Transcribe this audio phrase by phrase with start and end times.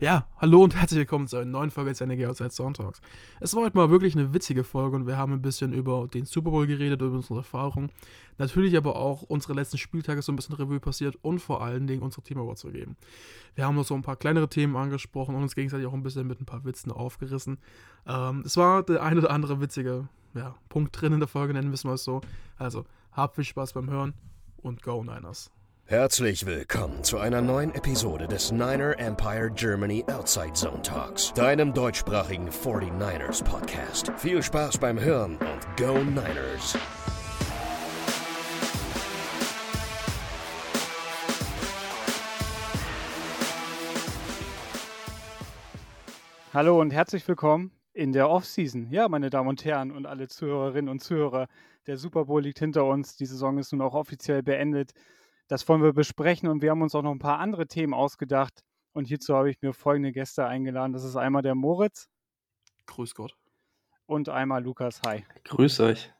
[0.00, 3.02] Ja, hallo und herzlich willkommen zu einer neuen Folge des NRG Outside Sonntags.
[3.38, 6.24] Es war heute mal wirklich eine witzige Folge und wir haben ein bisschen über den
[6.24, 7.92] Super Bowl geredet, über unsere Erfahrungen.
[8.38, 12.00] Natürlich aber auch unsere letzten Spieltage so ein bisschen Revue passiert und vor allen Dingen
[12.00, 12.96] unsere Team Awards vergeben.
[13.54, 16.26] Wir haben noch so ein paar kleinere Themen angesprochen und uns gegenseitig auch ein bisschen
[16.26, 17.58] mit ein paar Witzen aufgerissen.
[18.06, 21.68] Ähm, es war der ein oder andere witzige ja, Punkt drin in der Folge, nennen
[21.68, 22.22] wir es mal so.
[22.56, 24.14] Also, habt viel Spaß beim Hören
[24.56, 25.50] und Go Niners.
[25.90, 32.48] Herzlich willkommen zu einer neuen Episode des Niner Empire Germany Outside Zone Talks, deinem deutschsprachigen
[32.48, 34.12] 49ers Podcast.
[34.16, 36.78] Viel Spaß beim Hören und Go Niners!
[46.54, 48.92] Hallo und herzlich willkommen in der Offseason.
[48.92, 51.48] Ja, meine Damen und Herren und alle Zuhörerinnen und Zuhörer,
[51.88, 53.16] der Super Bowl liegt hinter uns.
[53.16, 54.92] Die Saison ist nun auch offiziell beendet.
[55.50, 58.62] Das wollen wir besprechen und wir haben uns auch noch ein paar andere Themen ausgedacht.
[58.92, 60.92] Und hierzu habe ich mir folgende Gäste eingeladen.
[60.92, 62.08] Das ist einmal der Moritz.
[62.86, 63.36] Grüß Gott.
[64.06, 65.02] Und einmal Lukas.
[65.04, 65.24] Hi.
[65.42, 66.12] Grüß euch.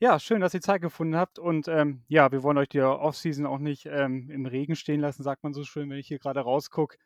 [0.00, 1.38] Ja, schön, dass ihr Zeit gefunden habt.
[1.38, 5.22] Und ähm, ja, wir wollen euch die Offseason auch nicht ähm, im Regen stehen lassen,
[5.22, 6.98] sagt man so schön, wenn ich hier gerade rausgucke.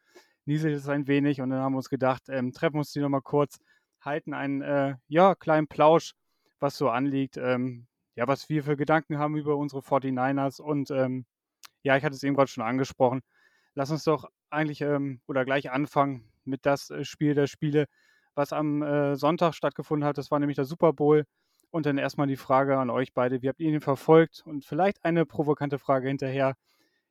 [0.46, 3.20] Nieselt es ein wenig und dann haben wir uns gedacht, ähm, treffen uns die nochmal
[3.20, 3.60] kurz,
[4.00, 6.14] halten einen äh, ja, kleinen Plausch,
[6.60, 11.26] was so anliegt, ähm, ja, was wir für Gedanken haben über unsere 49ers und ähm,
[11.82, 13.22] ja, ich hatte es eben gerade schon angesprochen.
[13.74, 17.86] Lass uns doch eigentlich ähm, oder gleich anfangen mit das äh, Spiel der Spiele,
[18.34, 20.18] was am äh, Sonntag stattgefunden hat.
[20.18, 21.24] Das war nämlich der Super Bowl.
[21.70, 24.42] Und dann erstmal die Frage an euch beide: Wie habt ihr ihn verfolgt?
[24.44, 26.54] Und vielleicht eine provokante Frage hinterher: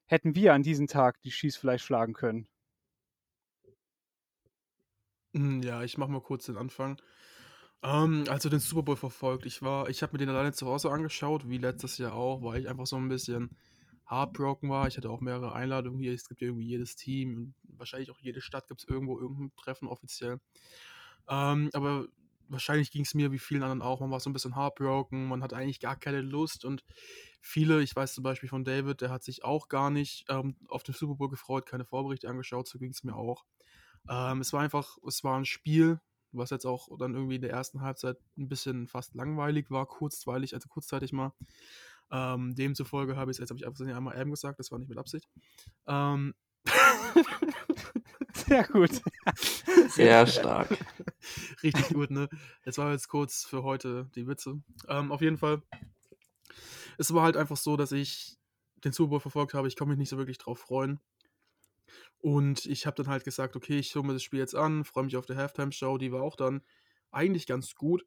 [0.08, 2.48] Hätten wir an diesem Tag die Schieß vielleicht schlagen können?
[5.34, 6.98] Hm, ja, ich mache mal kurz den Anfang.
[7.84, 9.46] Ähm, also den Super Bowl verfolgt.
[9.46, 12.62] Ich war, ich habe mir den alleine zu Hause angeschaut, wie letztes Jahr auch, weil
[12.62, 13.58] ich einfach so ein bisschen
[14.12, 14.88] heartbroken war.
[14.88, 16.14] Ich hatte auch mehrere Einladungen hier.
[16.14, 19.88] Es gibt irgendwie jedes Team und wahrscheinlich auch jede Stadt gibt es irgendwo irgendein Treffen
[19.88, 20.40] offiziell.
[21.30, 22.08] Ähm, aber
[22.50, 24.02] wahrscheinlich ging es mir wie vielen anderen auch.
[24.02, 26.84] Man war so ein bisschen heartbroken, man hat eigentlich gar keine Lust und
[27.40, 30.84] viele, ich weiß zum Beispiel von David, der hat sich auch gar nicht ähm, auf
[30.84, 33.46] den Super Bowl gefreut, keine Vorberichte angeschaut, so ging es mir auch.
[34.10, 36.02] Ähm, es war einfach, es war ein Spiel,
[36.34, 40.54] was jetzt auch dann irgendwie in der ersten Halbzeit ein bisschen fast langweilig war, kurzweilig,
[40.54, 41.34] also kurzzeitig mal.
[42.12, 44.90] Ähm, demzufolge habe ich es, jetzt habe ich einfach einmal M gesagt, das war nicht
[44.90, 45.28] mit Absicht.
[45.88, 46.34] Ähm.
[48.34, 49.02] Sehr gut.
[49.90, 50.78] Sehr stark.
[51.64, 52.30] Richtig gut, ne?
[52.66, 54.62] Jetzt war jetzt kurz für heute die Witze.
[54.88, 55.62] Ähm, auf jeden Fall.
[56.98, 58.38] Es war halt einfach so, dass ich
[58.84, 59.68] den Super Bowl verfolgt habe.
[59.68, 61.00] Ich konnte mich nicht so wirklich drauf freuen.
[62.20, 65.06] Und ich habe dann halt gesagt, okay, ich schaue mir das Spiel jetzt an, freue
[65.06, 65.98] mich auf die Halftime-Show.
[65.98, 66.62] Die war auch dann
[67.12, 68.06] eigentlich ganz gut.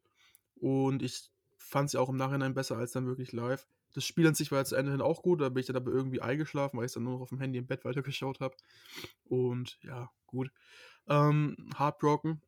[0.55, 3.67] Und ich fand sie auch im Nachhinein besser als dann wirklich live.
[3.95, 5.77] Das Spiel an sich war jetzt zu Ende hin auch gut, da bin ich dann
[5.77, 8.55] aber irgendwie eingeschlafen, weil ich dann nur noch auf dem Handy im Bett weitergeschaut habe.
[9.23, 10.51] Und ja, gut.
[11.07, 12.41] Ähm, Heartbroken.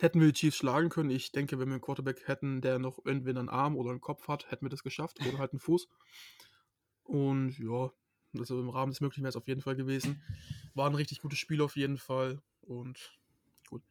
[0.00, 1.10] Hätten wir die Chiefs schlagen können.
[1.10, 4.28] Ich denke, wenn wir einen Quarterback hätten, der noch entweder einen Arm oder einen Kopf
[4.28, 5.18] hat, hätten wir das geschafft.
[5.20, 5.86] Oder halt einen Fuß.
[7.02, 7.90] Und ja,
[8.38, 10.22] also im Rahmen des Möglichen wäre es auf jeden Fall gewesen.
[10.72, 12.40] War ein richtig gutes Spiel auf jeden Fall.
[12.62, 13.18] Und
[13.68, 13.82] gut,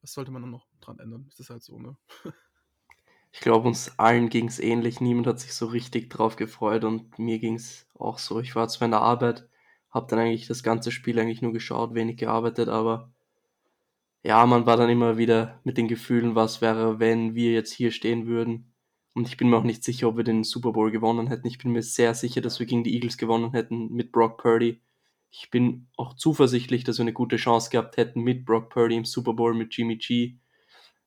[0.00, 1.26] was sollte man dann noch dran ändern?
[1.28, 1.98] Das ist halt so, ne?
[3.32, 5.00] Ich glaube, uns allen ging es ähnlich.
[5.00, 8.40] Niemand hat sich so richtig drauf gefreut und mir ging es auch so.
[8.40, 9.48] Ich war zwar in der Arbeit,
[9.90, 13.12] habe dann eigentlich das ganze Spiel eigentlich nur geschaut, wenig gearbeitet, aber
[14.22, 17.90] ja, man war dann immer wieder mit den Gefühlen, was wäre, wenn wir jetzt hier
[17.90, 18.74] stehen würden.
[19.14, 21.46] Und ich bin mir auch nicht sicher, ob wir den Super Bowl gewonnen hätten.
[21.46, 24.82] Ich bin mir sehr sicher, dass wir gegen die Eagles gewonnen hätten mit Brock Purdy.
[25.30, 29.04] Ich bin auch zuversichtlich, dass wir eine gute Chance gehabt hätten mit Brock Purdy im
[29.04, 30.36] Super Bowl mit Jimmy G.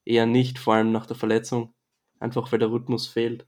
[0.06, 1.74] Eher nicht, vor allem nach der Verletzung
[2.24, 3.46] einfach weil der Rhythmus fehlt.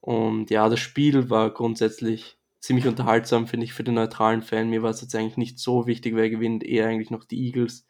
[0.00, 4.68] Und ja, das Spiel war grundsätzlich ziemlich unterhaltsam, finde ich, für den neutralen Fan.
[4.68, 7.86] Mir war es jetzt eigentlich nicht so wichtig, wer gewinnt, eher eigentlich noch die Eagles,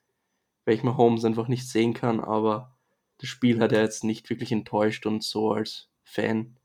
[0.64, 2.76] weil ich Mahomes einfach nicht sehen kann, aber
[3.18, 6.56] das Spiel hat ja jetzt nicht wirklich enttäuscht und so als Fan,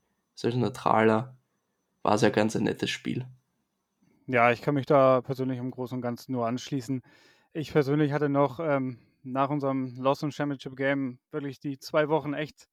[0.42, 1.36] als neutraler,
[2.02, 3.26] war es ja ganz ein nettes Spiel.
[4.26, 7.02] Ja, ich kann mich da persönlich im Großen und Ganzen nur anschließen.
[7.52, 12.34] Ich persönlich hatte noch ähm, nach unserem Lost und Championship Game wirklich die zwei Wochen
[12.34, 12.68] echt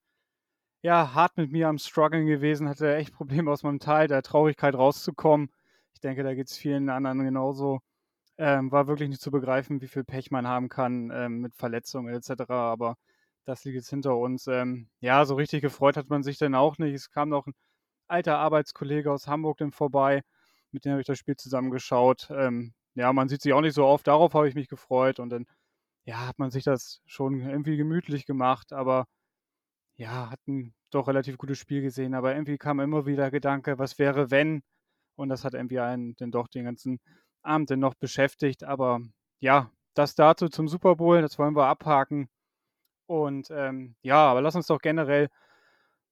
[0.82, 4.76] ja, hart mit mir am Struggeln gewesen, hatte echt Probleme aus meinem Teil der Traurigkeit
[4.76, 5.50] rauszukommen.
[5.94, 7.82] Ich denke, da geht es vielen anderen genauso.
[8.38, 12.14] Ähm, war wirklich nicht zu begreifen, wie viel Pech man haben kann ähm, mit Verletzungen
[12.14, 12.50] etc.
[12.50, 12.98] Aber
[13.46, 14.48] das liegt jetzt hinter uns.
[14.48, 16.96] Ähm, ja, so richtig gefreut hat man sich dann auch nicht.
[16.96, 17.54] Es kam noch ein
[18.08, 20.24] alter Arbeitskollege aus Hamburg dann vorbei,
[20.72, 22.30] mit dem habe ich das Spiel zusammengeschaut.
[22.32, 25.30] Ähm, ja, man sieht sich auch nicht so oft, darauf habe ich mich gefreut und
[25.30, 25.46] dann
[26.06, 29.08] ja, hat man sich das schon irgendwie gemütlich gemacht, aber
[30.02, 34.00] ja, hatten doch relativ gutes Spiel gesehen, aber irgendwie kam immer wieder der Gedanke, was
[34.00, 34.64] wäre, wenn?
[35.16, 37.00] Und das hat irgendwie einen dann doch den ganzen
[37.44, 38.64] Abend dann noch beschäftigt.
[38.64, 39.02] Aber
[39.42, 42.30] ja, das dazu zum Super Bowl, das wollen wir abhaken.
[43.08, 45.30] Und ähm, ja, aber lass uns doch generell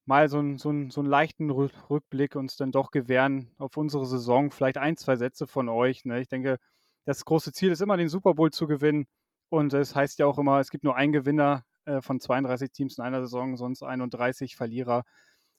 [0.05, 4.05] mal so, ein, so, ein, so einen leichten Rückblick uns dann doch gewähren auf unsere
[4.05, 4.51] Saison.
[4.51, 6.05] Vielleicht ein, zwei Sätze von euch.
[6.05, 6.21] Ne?
[6.21, 6.59] Ich denke,
[7.05, 9.07] das große Ziel ist immer, den Super Bowl zu gewinnen.
[9.49, 12.97] Und es heißt ja auch immer, es gibt nur einen Gewinner äh, von 32 Teams
[12.97, 15.03] in einer Saison, sonst 31 Verlierer.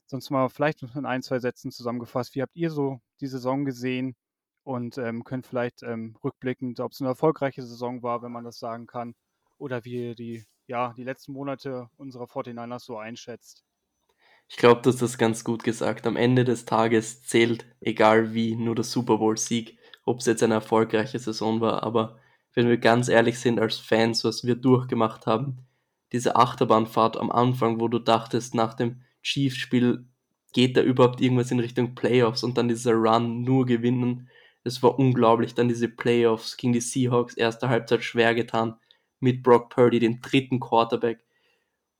[0.06, 2.34] Sonst mal vielleicht in ein, zwei Sätzen zusammengefasst.
[2.34, 4.16] Wie habt ihr so die Saison gesehen?
[4.62, 8.58] Und ähm, könnt vielleicht ähm, rückblickend, ob es eine erfolgreiche Saison war, wenn man das
[8.58, 9.14] sagen kann,
[9.58, 13.64] oder wie ihr die, ja, die letzten Monate unserer 49ers so einschätzt.
[14.48, 16.06] Ich glaube, das ganz gut gesagt.
[16.06, 20.54] Am Ende des Tages zählt, egal wie, nur der Super Bowl-Sieg, ob es jetzt eine
[20.54, 21.82] erfolgreiche Saison war.
[21.82, 22.18] Aber
[22.52, 25.66] wenn wir ganz ehrlich sind als Fans, was wir durchgemacht haben,
[26.12, 30.06] diese Achterbahnfahrt am Anfang, wo du dachtest, nach dem Chiefs-Spiel
[30.52, 34.28] geht da überhaupt irgendwas in Richtung Playoffs und dann dieser Run nur gewinnen.
[34.64, 35.54] Es war unglaublich.
[35.54, 38.74] Dann diese Playoffs gegen die Seahawks, erste Halbzeit schwer getan
[39.20, 41.24] mit Brock Purdy, den dritten Quarterback.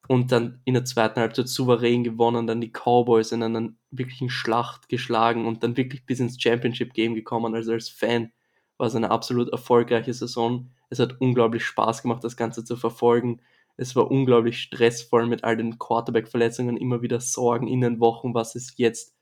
[0.09, 4.89] Und dann in der zweiten Halbzeit souverän gewonnen, dann die Cowboys in einer wirklichen Schlacht
[4.89, 7.55] geschlagen und dann wirklich bis ins Championship Game gekommen.
[7.55, 8.33] Also als Fan
[8.77, 10.71] war es eine absolut erfolgreiche Saison.
[10.89, 13.41] Es hat unglaublich Spaß gemacht, das Ganze zu verfolgen.
[13.77, 18.55] Es war unglaublich stressvoll mit all den Quarterback-Verletzungen, immer wieder Sorgen in den Wochen, was
[18.55, 19.17] ist jetzt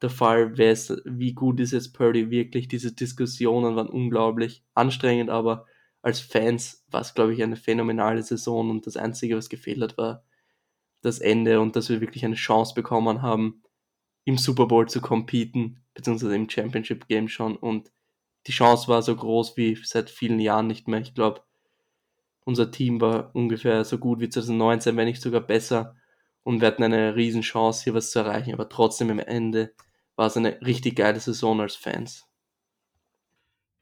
[0.00, 2.68] der Fall, ist, wie gut ist jetzt Purdy wirklich.
[2.68, 5.66] Diese Diskussionen waren unglaublich anstrengend, aber
[6.02, 9.96] als Fans war es, glaube ich, eine phänomenale Saison und das Einzige, was gefehlt hat,
[9.96, 10.24] war
[11.02, 13.62] das Ende und dass wir wirklich eine Chance bekommen haben,
[14.24, 17.92] im Super Bowl zu competen, beziehungsweise im Championship Game schon und
[18.46, 21.00] die Chance war so groß wie seit vielen Jahren nicht mehr.
[21.00, 21.42] Ich glaube,
[22.44, 25.96] unser Team war ungefähr so gut wie 2019, wenn nicht sogar besser.
[26.42, 28.52] Und wir hatten eine Riesenchance, hier was zu erreichen.
[28.52, 29.74] Aber trotzdem am Ende
[30.16, 32.26] war es eine richtig geile Saison als Fans.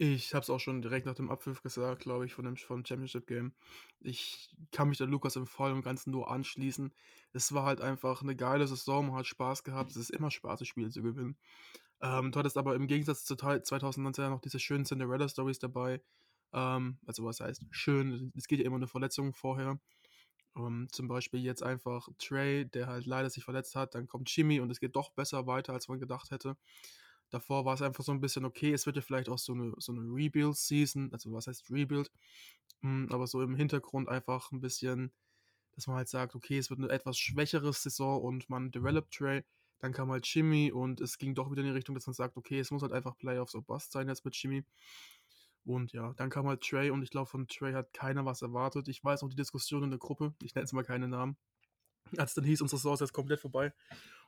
[0.02, 2.86] Ich habe es auch schon direkt nach dem Abpfiff gesagt, glaube ich, von dem, vom
[2.86, 3.52] Championship Game.
[4.00, 6.90] Ich kann mich da Lukas im Voll und Ganzen nur anschließen.
[7.34, 9.90] Es war halt einfach eine geile Saison, man hat Spaß gehabt.
[9.90, 11.36] Es ist immer Spaß, das Spiel zu gewinnen.
[12.00, 16.00] Ähm, du hattest aber im Gegensatz zu 2019 noch diese schönen Cinderella-Stories dabei.
[16.52, 19.78] Ähm, also was heißt schön, es geht ja immer eine Verletzung vorher.
[20.56, 24.60] Ähm, zum Beispiel jetzt einfach Trey, der halt leider sich verletzt hat, dann kommt Jimmy
[24.60, 26.56] und es geht doch besser weiter, als man gedacht hätte.
[27.30, 29.72] Davor war es einfach so ein bisschen okay, es wird ja vielleicht auch so eine,
[29.78, 32.10] so eine Rebuild-Season, also was heißt Rebuild,
[32.82, 35.12] hm, aber so im Hintergrund einfach ein bisschen,
[35.72, 39.44] dass man halt sagt, okay, es wird eine etwas schwächere Saison und man developt Trey,
[39.78, 42.36] dann kam halt Jimmy und es ging doch wieder in die Richtung, dass man sagt,
[42.36, 44.64] okay, es muss halt einfach Playoffs or Bust sein jetzt mit Jimmy.
[45.70, 48.88] Und ja, dann kam halt Trey und ich glaube, von Trey hat keiner was erwartet.
[48.88, 51.36] Ich weiß noch die Diskussion in der Gruppe, ich nenne jetzt mal keine Namen.
[52.16, 53.72] Als dann hieß, unsere Saison ist jetzt komplett vorbei.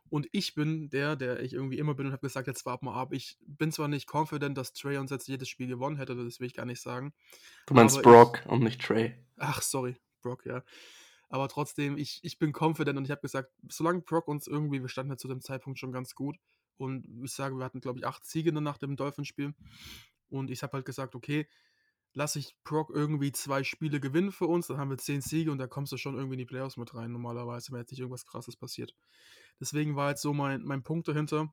[0.09, 2.95] Und ich bin der, der ich irgendwie immer bin und habe gesagt, jetzt warten wir
[2.95, 3.13] ab.
[3.13, 6.47] Ich bin zwar nicht confident, dass Trey uns jetzt jedes Spiel gewonnen hätte, das will
[6.47, 7.13] ich gar nicht sagen.
[7.67, 9.17] Du meinst Brock ich, und nicht Trey.
[9.39, 10.63] Ach, sorry, Brock, ja.
[11.29, 14.89] Aber trotzdem, ich, ich bin confident und ich habe gesagt, solange Brock uns irgendwie, wir
[14.89, 16.37] standen ja zu dem Zeitpunkt schon ganz gut.
[16.77, 19.55] Und ich sage, wir hatten, glaube ich, acht Siege nach dem Dolphinspiel.
[20.33, 21.47] Und ich habe halt gesagt, okay,
[22.15, 25.59] lasse ich Brock irgendwie zwei Spiele gewinnen für uns, dann haben wir zehn Siege und
[25.59, 28.27] da kommst du schon irgendwie in die Playoffs mit rein, normalerweise, wenn jetzt nicht irgendwas
[28.27, 28.95] krasses passiert.
[29.61, 31.53] Deswegen war jetzt so mein, mein Punkt dahinter.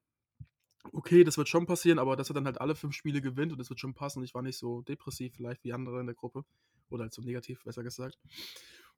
[0.93, 3.57] Okay, das wird schon passieren, aber dass er dann halt alle fünf Spiele gewinnt und
[3.57, 4.23] das wird schon passen.
[4.23, 6.45] Ich war nicht so depressiv vielleicht wie andere in der Gruppe.
[6.89, 8.17] Oder halt so negativ, besser gesagt.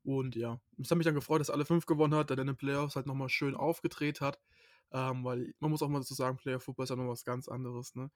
[0.04, 2.54] Und ja, es hat mich dann gefreut, dass alle fünf gewonnen hat, der dann in
[2.54, 4.40] den Playoffs halt nochmal schön aufgedreht hat.
[4.92, 7.48] Ähm, weil man muss auch mal dazu sagen, Playoff Football ist ja noch was ganz
[7.48, 8.12] anderes, ne?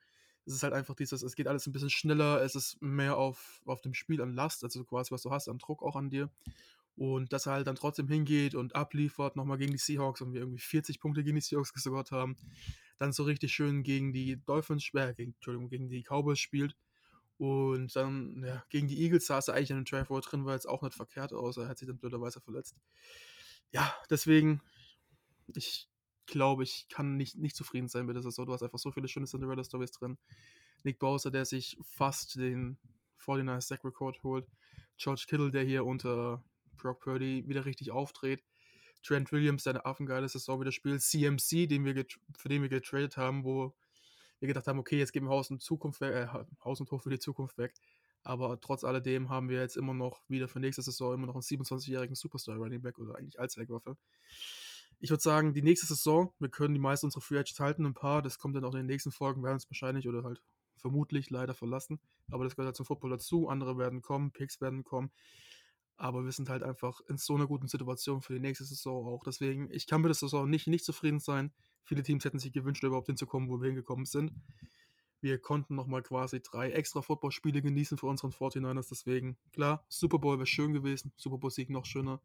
[0.46, 3.62] Es ist halt einfach dieses, es geht alles ein bisschen schneller, es ist mehr auf,
[3.66, 6.30] auf dem Spiel an Last, also quasi was du hast, an Druck auch an dir.
[6.96, 10.40] Und dass er halt dann trotzdem hingeht und abliefert, nochmal gegen die Seahawks und wir
[10.40, 12.38] irgendwie 40 Punkte gegen die Seahawks gescored haben.
[12.98, 16.78] Dann so richtig schön gegen die Dolphins, äh, gegen, Entschuldigung, gegen die Cowboys spielt.
[17.38, 20.70] Und dann, ja, gegen die Eagles saß er eigentlich in dem Drive drin, war jetzt
[20.70, 21.58] auch nicht verkehrt aus.
[21.58, 22.78] Er hat sich dann blöderweise verletzt.
[23.72, 24.62] Ja, deswegen,
[25.54, 25.90] ich
[26.26, 28.46] glaube, ich kann nicht, nicht zufrieden sein mit der Saison.
[28.46, 30.18] Du hast einfach so viele schöne Cinderella-Stories drin.
[30.84, 32.78] Nick Bowser, der sich fast den
[33.26, 34.48] 49 Sack Record holt.
[34.98, 36.44] George Kittle, der hier unter
[36.78, 38.44] Brock Purdy wieder richtig aufdreht.
[39.04, 41.02] Trent Williams, der eine affengeile Saison wieder spielt.
[41.02, 42.06] CMC, den wir
[42.38, 43.76] für den wir getradet haben, wo
[44.40, 46.28] wir gedacht haben, okay, jetzt geben wir Haus und Zukunft weg, äh,
[46.64, 47.74] Haus und Hof für die Zukunft weg.
[48.24, 51.44] Aber trotz alledem haben wir jetzt immer noch wieder für nächste Saison immer noch einen
[51.44, 53.98] 27-jährigen Superstar Running Back oder eigentlich Allzweckwaffe
[55.00, 57.94] ich würde sagen, die nächste Saison, wir können die meisten unserer Free Agents halten, ein
[57.94, 60.42] paar, das kommt dann auch in den nächsten Folgen, werden uns wahrscheinlich oder halt
[60.78, 62.00] vermutlich leider verlassen.
[62.30, 63.50] Aber das gehört halt zum Football dazu.
[63.50, 65.12] Andere werden kommen, Picks werden kommen.
[65.98, 69.24] Aber wir sind halt einfach in so einer guten Situation für die nächste Saison auch.
[69.24, 71.52] Deswegen, ich kann mit der Saison nicht, nicht zufrieden sein.
[71.86, 74.32] Viele Teams hätten sich gewünscht, überhaupt hinzukommen, wo wir hingekommen sind.
[75.22, 78.90] Wir konnten nochmal quasi drei extra Footballspiele genießen für unseren 49ers.
[78.90, 81.14] Deswegen, klar, Super Bowl wäre schön gewesen.
[81.16, 82.22] Super Bowl-Sieg noch schöner.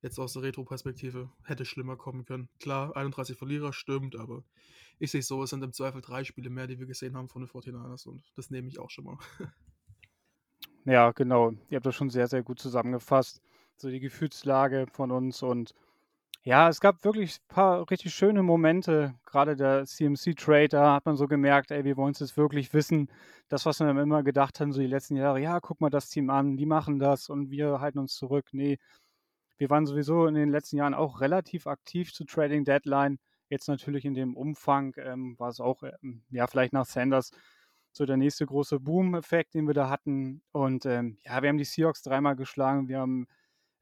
[0.00, 2.48] Jetzt aus der Retro-Perspektive hätte schlimmer kommen können.
[2.60, 4.44] Klar, 31 Verlierer stimmt, aber
[4.98, 7.28] ich sehe es so, es sind im Zweifel drei Spiele mehr, die wir gesehen haben
[7.28, 9.18] von den 49ers und das nehme ich auch schon mal.
[10.84, 11.52] Ja, genau.
[11.68, 13.42] Ihr habt das schon sehr, sehr gut zusammengefasst.
[13.76, 15.74] So die Gefühlslage von uns und
[16.44, 19.14] ja, es gab wirklich ein paar richtig schöne Momente.
[19.26, 23.10] Gerade der CMC-Trade, da hat man so gemerkt, ey, wir wollen es jetzt wirklich wissen.
[23.48, 26.30] Das, was wir immer gedacht haben, so die letzten Jahre, ja, guck mal das Team
[26.30, 28.46] an, die machen das und wir halten uns zurück.
[28.52, 28.78] Nee,
[29.58, 33.18] wir waren sowieso in den letzten Jahren auch relativ aktiv zu Trading Deadline.
[33.48, 37.30] Jetzt natürlich in dem Umfang ähm, war es auch, ähm, ja, vielleicht nach Sanders
[37.92, 40.42] so der nächste große Boom-Effekt, den wir da hatten.
[40.52, 42.88] Und ähm, ja, wir haben die Seahawks dreimal geschlagen.
[42.88, 43.26] Wir haben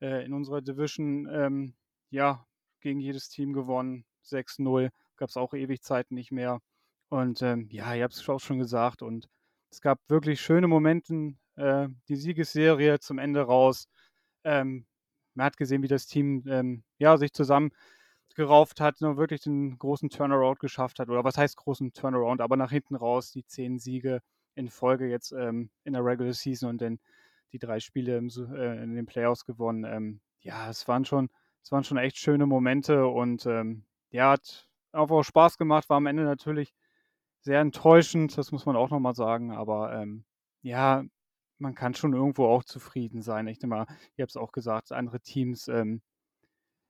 [0.01, 1.75] äh, in unserer Division ähm,
[2.11, 2.47] ja
[2.81, 4.07] gegen jedes Team gewonnen.
[4.25, 4.91] 6-0.
[5.17, 6.61] Gab es auch ewig Zeiten nicht mehr.
[7.09, 9.03] Und ähm, ja, ihr habt es auch schon gesagt.
[9.03, 9.29] Und
[9.71, 11.35] es gab wirklich schöne Momente.
[11.57, 13.89] Äh, die Siegesserie zum Ende raus.
[14.45, 14.87] Ähm,
[15.37, 17.71] man hat gesehen, wie das Team ähm, ja, sich zusammen
[18.35, 21.09] gerauft hat und wirklich den großen Turnaround geschafft hat.
[21.09, 22.41] Oder was heißt großen Turnaround?
[22.41, 24.21] Aber nach hinten raus die zehn Siege
[24.55, 26.99] in Folge jetzt ähm, in der Regular Season und dann
[27.53, 29.85] die drei Spiele im, äh, in den Playoffs gewonnen.
[29.85, 31.31] Ähm, ja, es waren schon,
[31.63, 36.07] es waren schon echt schöne Momente und ähm, ja, hat auch Spaß gemacht, war am
[36.07, 36.75] Ende natürlich
[37.41, 40.25] sehr enttäuschend, das muss man auch nochmal sagen, aber ähm,
[40.63, 41.05] ja,
[41.59, 43.47] man kann schon irgendwo auch zufrieden sein.
[43.49, 43.87] Ich denke mal,
[44.17, 46.03] ihr habt es auch gesagt, andere Teams ähm,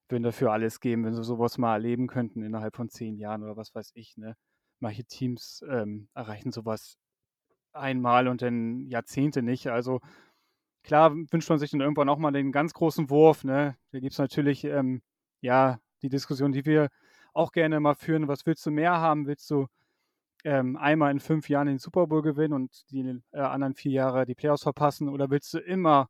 [0.08, 3.56] würden dafür alles geben, wenn sie sowas mal erleben könnten innerhalb von zehn Jahren oder
[3.56, 4.16] was weiß ich.
[4.16, 4.36] Ne?
[4.80, 6.96] Manche Teams ähm, erreichen sowas
[7.72, 9.68] einmal und dann Jahrzehnte nicht.
[9.68, 10.00] Also
[10.82, 13.44] klar wünscht man sich dann irgendwann auch mal den ganz großen Wurf.
[13.44, 13.76] Ne?
[13.92, 15.02] Da gibt es natürlich ähm,
[15.40, 16.88] ja die Diskussion, die wir
[17.32, 18.28] auch gerne mal führen.
[18.28, 19.26] Was willst du mehr haben?
[19.26, 19.66] Willst du
[20.46, 24.26] ähm, einmal in fünf Jahren den Super Bowl gewinnen und die äh, anderen vier Jahre
[24.26, 25.08] die Playoffs verpassen?
[25.08, 26.08] Oder willst du immer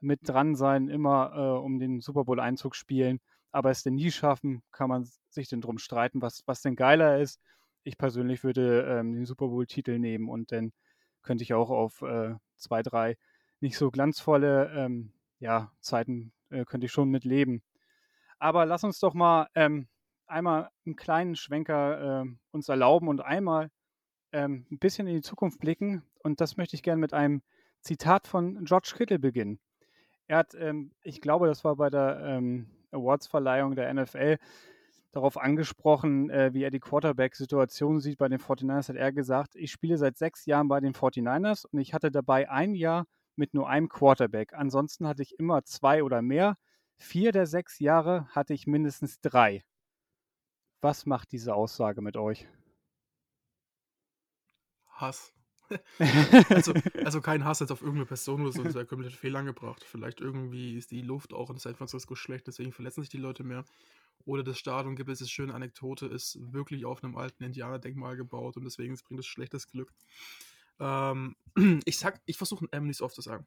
[0.00, 3.20] mit dran sein, immer äh, um den Super Bowl-Einzug spielen?
[3.50, 7.18] Aber es denn nie schaffen, kann man sich denn drum streiten, was, was denn geiler
[7.18, 7.40] ist.
[7.82, 10.72] Ich persönlich würde ähm, den Super Bowl-Titel nehmen und dann
[11.22, 13.16] könnte ich auch auf äh, zwei, drei
[13.60, 17.62] nicht so glanzvolle ähm, ja, Zeiten äh, könnte ich schon mit leben.
[18.38, 19.88] Aber lass uns doch mal ähm,
[20.26, 23.70] einmal einen kleinen Schwenker äh, uns erlauben und einmal
[24.32, 26.02] ähm, ein bisschen in die Zukunft blicken.
[26.22, 27.42] Und das möchte ich gerne mit einem
[27.80, 29.60] Zitat von George Kittle beginnen.
[30.26, 34.38] Er hat, ähm, ich glaube, das war bei der ähm, Awards-Verleihung der NFL,
[35.12, 39.70] darauf angesprochen, äh, wie er die Quarterback-Situation sieht bei den 49ers, hat er gesagt, ich
[39.70, 43.68] spiele seit sechs Jahren bei den 49ers und ich hatte dabei ein Jahr mit nur
[43.68, 44.54] einem Quarterback.
[44.54, 46.56] Ansonsten hatte ich immer zwei oder mehr.
[46.96, 49.62] Vier der sechs Jahre hatte ich mindestens drei.
[50.84, 52.46] Was macht diese Aussage mit euch?
[54.86, 55.32] Hass.
[56.50, 56.74] also,
[57.06, 59.82] also kein Hass jetzt auf irgendeine Person oder so, das wäre komplett fehl angebracht.
[59.82, 63.44] Vielleicht irgendwie ist die Luft auch in San Francisco schlecht, deswegen verletzen sich die Leute
[63.44, 63.64] mehr.
[64.26, 68.58] Oder das Stadion gibt es eine schöne Anekdote, ist wirklich auf einem alten Indianerdenkmal gebaut
[68.58, 69.90] und deswegen bringt es schlechtes Glück.
[70.80, 71.34] Ähm,
[71.86, 73.46] ich sag, ich versuche M nicht so oft zu sagen.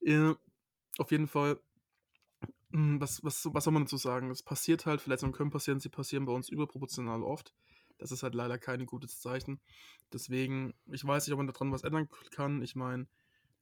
[0.00, 0.34] ja,
[0.96, 1.60] auf jeden Fall,
[2.72, 4.30] was, was, was soll man dazu sagen?
[4.30, 7.54] Es passiert halt, Verletzungen können passieren, sie passieren bei uns überproportional oft.
[7.98, 9.60] Das ist halt leider kein gutes Zeichen.
[10.12, 12.62] Deswegen, ich weiß nicht, ob man daran was ändern kann.
[12.62, 13.06] Ich meine,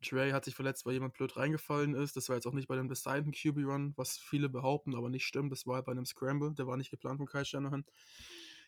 [0.03, 2.17] Trey hat sich verletzt, weil jemand blöd reingefallen ist.
[2.17, 5.53] Das war jetzt auch nicht bei dem designten QB-Run, was viele behaupten, aber nicht stimmt.
[5.53, 7.85] Das war halt bei einem Scramble, der war nicht geplant von Kai Shanahan.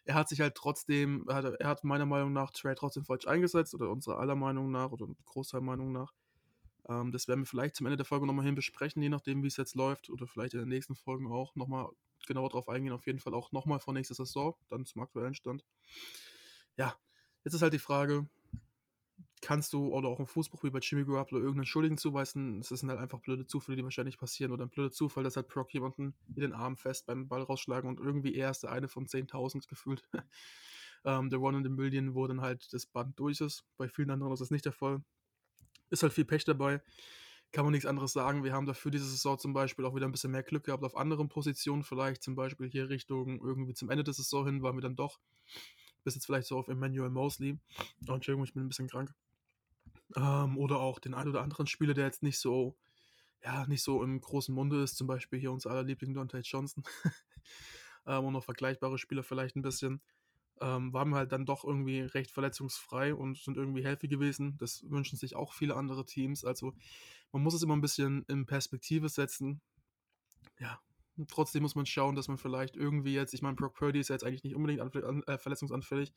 [0.04, 3.26] Er hat sich halt trotzdem, er hat, er hat meiner Meinung nach Trey trotzdem falsch
[3.26, 6.12] eingesetzt oder unserer aller Meinung nach oder Großteil Meinung nach.
[6.88, 9.48] Ähm, das werden wir vielleicht zum Ende der Folge nochmal hin besprechen, je nachdem, wie
[9.48, 11.88] es jetzt läuft oder vielleicht in den nächsten Folgen auch nochmal
[12.26, 12.92] genauer drauf eingehen.
[12.92, 15.64] Auf jeden Fall auch nochmal vor nächster Saison, dann zum aktuellen Stand.
[16.76, 16.96] Ja,
[17.44, 18.28] jetzt ist halt die Frage,
[19.42, 22.60] kannst du oder auch im Fußball wie bei Jimmy Garoppolo irgendeinen Schuldigen zuweisen.
[22.60, 24.52] Es sind halt einfach blöde Zufälle, die wahrscheinlich passieren.
[24.52, 27.90] Oder ein blöder Zufall, dass halt Proc jemanden in den Arm fest beim Ball rausschlagen
[27.90, 30.08] und irgendwie er ist der eine von 10.000 gefühlt.
[31.04, 33.64] ähm, der One in the Million, wo dann halt das Band durch ist.
[33.76, 35.02] Bei vielen anderen ist das nicht der Fall.
[35.92, 36.80] Ist halt viel Pech dabei.
[37.52, 38.44] Kann man nichts anderes sagen.
[38.44, 40.96] Wir haben dafür diese Saison zum Beispiel auch wieder ein bisschen mehr Glück gehabt auf
[40.96, 41.82] anderen Positionen.
[41.82, 45.18] Vielleicht zum Beispiel hier Richtung irgendwie zum Ende der Saison hin waren wir dann doch
[46.02, 47.58] bis jetzt vielleicht so auf Emmanuel Mosley.
[48.08, 49.14] Oh, Entschuldigung, ich bin ein bisschen krank.
[50.16, 52.74] Ähm, oder auch den ein oder anderen Spieler, der jetzt nicht so,
[53.44, 54.96] ja, nicht so im großen Munde ist.
[54.96, 56.82] Zum Beispiel hier unser aller Liebling Dante Johnson.
[58.06, 60.00] ähm, und noch vergleichbare Spieler vielleicht ein bisschen.
[60.62, 64.56] Ähm, waren wir halt dann doch irgendwie recht verletzungsfrei und sind irgendwie healthy gewesen.
[64.58, 66.44] Das wünschen sich auch viele andere Teams.
[66.44, 66.72] Also
[67.32, 69.60] man muss es immer ein bisschen in Perspektive setzen.
[70.60, 70.78] Ja,
[71.28, 74.14] trotzdem muss man schauen, dass man vielleicht irgendwie jetzt, ich meine, Brock Purdy ist ja
[74.14, 76.12] jetzt eigentlich nicht unbedingt an, äh, verletzungsanfällig,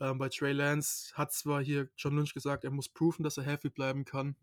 [0.00, 3.44] Ähm, bei Trey Lance hat zwar hier John Lynch gesagt, er muss proven, dass er
[3.44, 4.36] healthy bleiben kann.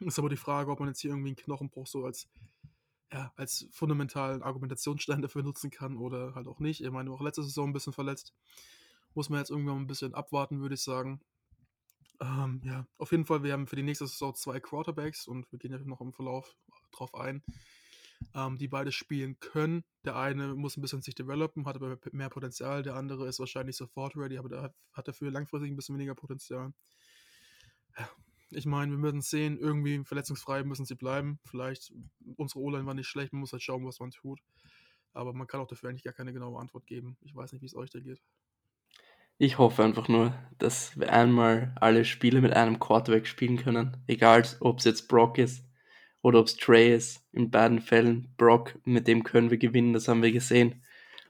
[0.00, 2.28] Ist aber die Frage, ob man jetzt hier irgendwie einen Knochenbruch so als,
[3.12, 6.82] ja, als fundamentalen Argumentationsstein dafür nutzen kann oder halt auch nicht.
[6.82, 8.32] Ich meine, auch letzte Saison ein bisschen verletzt.
[9.14, 11.20] Muss man jetzt irgendwann ein bisschen abwarten, würde ich sagen.
[12.20, 15.58] Ähm, ja, auf jeden Fall, wir haben für die nächste Saison zwei Quarterbacks und wir
[15.58, 16.56] gehen ja noch im Verlauf
[16.92, 17.42] drauf ein,
[18.34, 19.84] ähm, die beide spielen können.
[20.04, 22.82] Der eine muss ein bisschen sich developen, hat aber mehr Potenzial.
[22.82, 26.72] Der andere ist wahrscheinlich sofort ready, aber der hat, dafür langfristig ein bisschen weniger Potenzial.
[27.98, 28.08] Ja,
[28.54, 31.38] ich meine, wir müssen sehen, irgendwie verletzungsfrei müssen sie bleiben.
[31.44, 31.92] Vielleicht,
[32.36, 34.40] unsere O-Line war nicht schlecht, man muss halt schauen, was man tut.
[35.12, 37.16] Aber man kann auch dafür eigentlich gar keine genaue Antwort geben.
[37.22, 38.20] Ich weiß nicht, wie es euch da geht.
[39.38, 43.96] Ich hoffe einfach nur, dass wir einmal alle Spiele mit einem Quarterback spielen können.
[44.06, 45.64] Egal, ob es jetzt Brock ist
[46.22, 47.26] oder ob es Trey ist.
[47.32, 50.84] In beiden Fällen Brock, mit dem können wir gewinnen, das haben wir gesehen.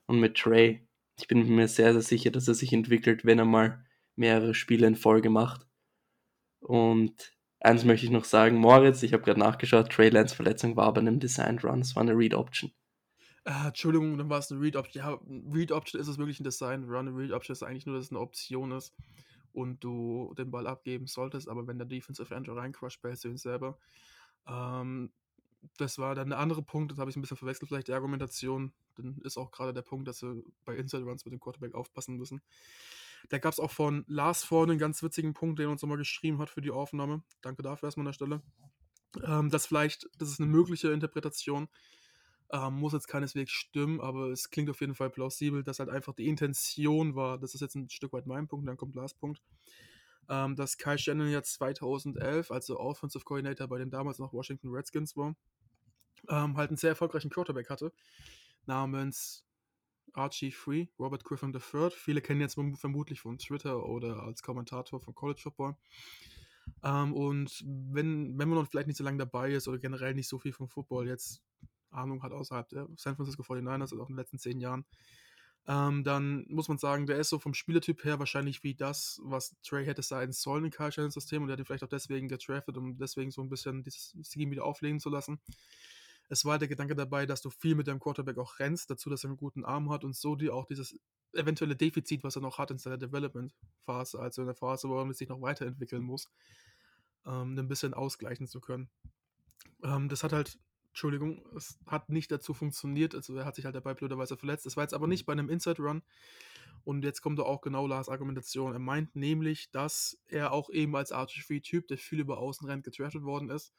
[0.07, 0.87] Und mit Trey,
[1.19, 4.87] ich bin mir sehr, sehr sicher, dass er sich entwickelt, wenn er mal mehrere Spiele
[4.87, 5.67] in Folge macht.
[6.63, 10.93] Und eins möchte ich noch sagen, Moritz, ich habe gerade nachgeschaut, Trey Lance Verletzung war
[10.93, 12.73] bei einem Design Run, es war eine Read Option.
[13.45, 15.03] Ah, Entschuldigung, dann war es eine Read Option.
[15.03, 15.19] Ja,
[15.53, 17.09] Read Option ist es wirklich ein Design Run.
[17.09, 18.95] Read Option ist eigentlich nur, dass es eine Option ist
[19.53, 23.37] und du den Ball abgeben solltest, aber wenn der Defensive End reincrusht, behältst du ihn
[23.37, 23.79] selber.
[24.47, 25.11] Ähm,
[25.77, 28.73] das war dann der andere Punkt, das habe ich ein bisschen verwechselt, vielleicht die Argumentation.
[28.97, 32.17] Dann ist auch gerade der Punkt, dass sie bei Inside Runs mit dem Quarterback aufpassen
[32.17, 32.41] müssen.
[33.29, 35.99] Da gab es auch von Lars vorne einen ganz witzigen Punkt, den er uns nochmal
[35.99, 37.23] geschrieben hat für die Aufnahme.
[37.41, 38.43] Danke dafür erstmal an der Stelle.
[39.25, 41.69] Ähm, das vielleicht, das ist eine mögliche Interpretation.
[42.51, 46.13] Ähm, muss jetzt keineswegs stimmen, aber es klingt auf jeden Fall plausibel, dass halt einfach
[46.13, 49.41] die Intention war, das ist jetzt ein Stück weit mein Punkt, dann kommt Lars Punkt,
[50.29, 55.17] ähm, dass Kai Shannon ja 2011, also Offensive Coordinator bei den damals noch Washington Redskins
[55.17, 55.35] war,
[56.29, 57.91] ähm, halt einen sehr erfolgreichen Quarterback hatte,
[58.67, 59.47] namens
[60.13, 61.91] Archie Free, Robert Griffin III.
[61.91, 65.77] Viele kennen jetzt vermutlich von Twitter oder als Kommentator von College Football.
[66.83, 70.29] Ähm, und wenn, wenn man noch vielleicht nicht so lange dabei ist oder generell nicht
[70.29, 71.43] so viel vom Football jetzt
[71.91, 74.85] Ahnung hat außerhalb der San Francisco 49ers oder auch in den letzten zehn Jahren,
[75.67, 79.55] ähm, dann muss man sagen, der ist so vom Spielertyp her wahrscheinlich wie das, was
[79.63, 82.77] Trey hätte sein sollen in Kyle System und der hat ihn vielleicht auch deswegen getraftet,
[82.77, 85.41] um deswegen so ein bisschen dieses Scheme wieder auflegen zu lassen.
[86.33, 89.23] Es war der Gedanke dabei, dass du viel mit deinem Quarterback auch rennst, dazu, dass
[89.23, 90.99] er einen guten Arm hat und so dir auch dieses
[91.35, 95.13] eventuelle Defizit, was er noch hat in seiner Development-Phase, also in der Phase, wo er
[95.13, 96.31] sich noch weiterentwickeln muss,
[97.27, 98.89] ähm, ein bisschen ausgleichen zu können.
[99.83, 100.59] Ähm, das hat halt
[100.93, 103.15] Entschuldigung, es hat nicht dazu funktioniert.
[103.15, 104.65] Also er hat sich halt dabei blöderweise verletzt.
[104.65, 106.03] Das war jetzt aber nicht bei einem Inside Run.
[106.85, 108.73] Und jetzt kommt da auch genau Lars Argumentation.
[108.73, 113.23] Er meint nämlich, dass er auch eben als RG3-Typ, der viel über Außen rennt, getraftet
[113.23, 113.75] worden ist,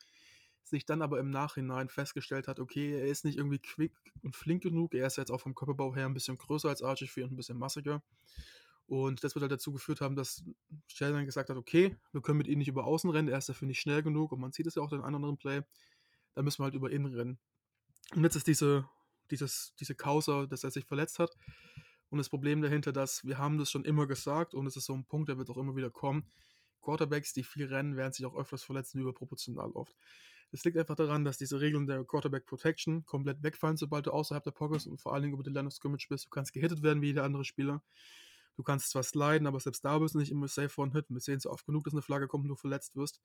[0.63, 4.63] sich dann aber im Nachhinein festgestellt hat, okay, er ist nicht irgendwie quick und flink
[4.63, 4.93] genug.
[4.93, 7.57] Er ist jetzt auch vom Körperbau her ein bisschen größer als RG3 und ein bisschen
[7.57, 8.01] massiger.
[8.85, 10.43] Und das wird halt dazu geführt haben, dass
[10.87, 13.67] Sheldon gesagt hat, okay, wir können mit ihm nicht über Außen rennen, er ist dafür
[13.67, 15.63] nicht schnell genug und man sieht es ja auch in einem anderen Play
[16.33, 17.39] da müssen wir halt über innen rennen.
[18.15, 18.87] Und jetzt ist diese,
[19.31, 21.35] dieses, diese Causa, dass er sich verletzt hat.
[22.09, 24.93] Und das Problem dahinter, dass wir haben das schon immer gesagt und es ist so
[24.93, 26.27] ein Punkt, der wird auch immer wieder kommen.
[26.81, 29.95] Quarterbacks, die viel rennen, werden sich auch öfters verletzen, überproportional oft.
[30.53, 34.43] Das liegt einfach daran, dass diese Regeln der Quarterback Protection komplett wegfallen, sobald du außerhalb
[34.43, 36.27] der Pockets und vor allen Dingen über die Line of Scrimmage bist.
[36.27, 37.81] Du kannst gehittet werden wie jeder andere Spieler.
[38.55, 41.07] Du kannst zwar sliden, aber selbst da bist du nicht immer safe von Hit.
[41.09, 43.19] Wir sehen es oft genug, dass eine Flagge kommt und du verletzt wirst.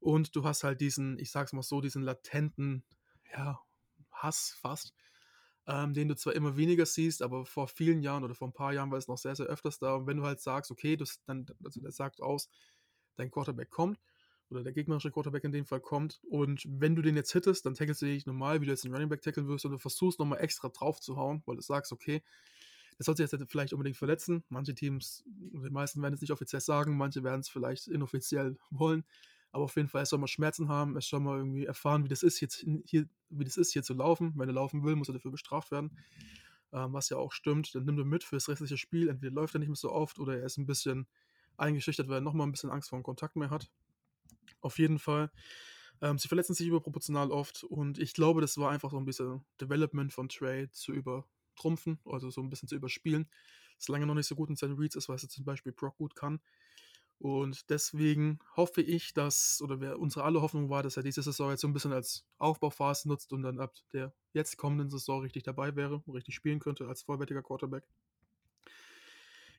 [0.00, 2.82] Und du hast halt diesen, ich sag's mal so, diesen latenten,
[3.30, 3.60] ja,
[4.10, 4.94] Hass fast,
[5.66, 8.72] ähm, den du zwar immer weniger siehst, aber vor vielen Jahren oder vor ein paar
[8.72, 9.96] Jahren war es noch sehr, sehr öfters da.
[9.96, 12.48] Und wenn du halt sagst, okay, das, dann, also der sagt aus,
[13.16, 14.00] dein Quarterback kommt,
[14.50, 16.20] oder der gegnerische Quarterback in dem Fall kommt.
[16.28, 18.94] Und wenn du den jetzt hittest, dann tackelst du dich normal, wie du jetzt einen
[18.94, 21.92] Running Back tackeln wirst, und du versuchst nochmal extra drauf zu hauen, weil du sagst,
[21.92, 22.22] okay,
[22.98, 24.44] das sollte jetzt vielleicht unbedingt verletzen.
[24.48, 29.04] Manche Teams, die meisten werden es nicht offiziell sagen, manche werden es vielleicht inoffiziell wollen.
[29.50, 32.08] Aber auf jeden Fall, er soll mal Schmerzen haben, er soll mal irgendwie erfahren, wie
[32.08, 34.32] das ist, jetzt hier, wie das ist, hier zu laufen.
[34.36, 35.96] Wenn er laufen will, muss er dafür bestraft werden.
[36.72, 37.74] Ähm, was ja auch stimmt.
[37.74, 39.08] Dann nimmt er mit für das restliche Spiel.
[39.08, 41.06] Entweder läuft er nicht mehr so oft oder er ist ein bisschen
[41.56, 43.70] eingeschüchtert, weil er nochmal ein bisschen Angst vor dem Kontakt mehr hat.
[44.60, 45.30] Auf jeden Fall.
[46.02, 49.44] Ähm, sie verletzen sich überproportional oft und ich glaube, das war einfach so ein bisschen
[49.60, 53.28] Development von Trey zu übertrumpfen, also so ein bisschen zu überspielen.
[53.78, 55.96] Solange er noch nicht so gut in seinen Reads ist, was er zum Beispiel Brock
[55.96, 56.40] gut kann.
[57.18, 61.62] Und deswegen hoffe ich, dass, oder unsere alle Hoffnung war, dass er diese Saison jetzt
[61.62, 65.76] so ein bisschen als Aufbauphase nutzt und dann ab der jetzt kommenden Saison richtig dabei
[65.76, 67.84] wäre und richtig spielen könnte als vollwertiger Quarterback.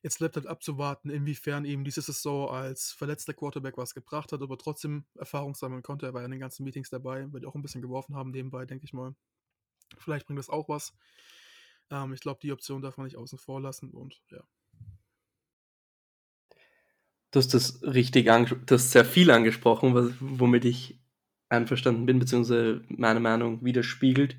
[0.06, 4.56] Jetzt bleibt halt abzuwarten, inwiefern ihm diese Saison als verletzter Quarterback was gebracht hat, aber
[4.56, 6.06] trotzdem Erfahrung sammeln konnte.
[6.06, 8.68] Er war ja in den ganzen Meetings dabei, die auch ein bisschen geworfen haben nebenbei,
[8.68, 9.16] denke ich mal.
[9.98, 10.94] Vielleicht bringt das auch was.
[11.90, 14.44] Ähm, ich glaube, die Option darf man nicht außen vor lassen und ja.
[17.32, 21.00] Du hast das richtig angesprochen, hast sehr viel angesprochen, was, womit ich
[21.50, 24.38] einverstanden bin, beziehungsweise meine Meinung widerspiegelt.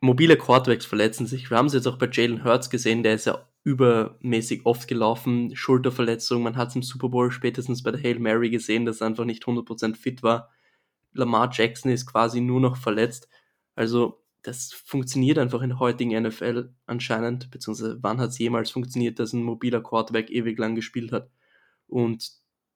[0.00, 1.50] Mobile Quarterbacks verletzen sich.
[1.50, 5.56] Wir haben es jetzt auch bei Jalen Hurts gesehen, der ist ja übermäßig oft gelaufen,
[5.56, 9.06] Schulterverletzung, man hat es im Super Bowl spätestens bei der Hail Mary gesehen, dass er
[9.06, 10.50] einfach nicht 100% fit war.
[11.12, 13.28] Lamar Jackson ist quasi nur noch verletzt.
[13.74, 19.32] Also das funktioniert einfach in heutigen NFL anscheinend, beziehungsweise wann hat es jemals funktioniert, dass
[19.32, 21.30] ein mobiler Quarterback ewig lang gespielt hat.
[21.86, 22.32] Und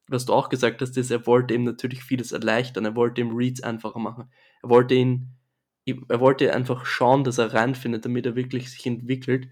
[0.09, 3.37] was du auch gesagt hast, ist, er wollte ihm natürlich vieles erleichtern, er wollte ihm
[3.37, 4.31] Reads einfacher machen.
[4.63, 5.35] Er wollte ihn,
[5.85, 9.49] er wollte einfach schauen, dass er reinfindet, damit er wirklich sich entwickelt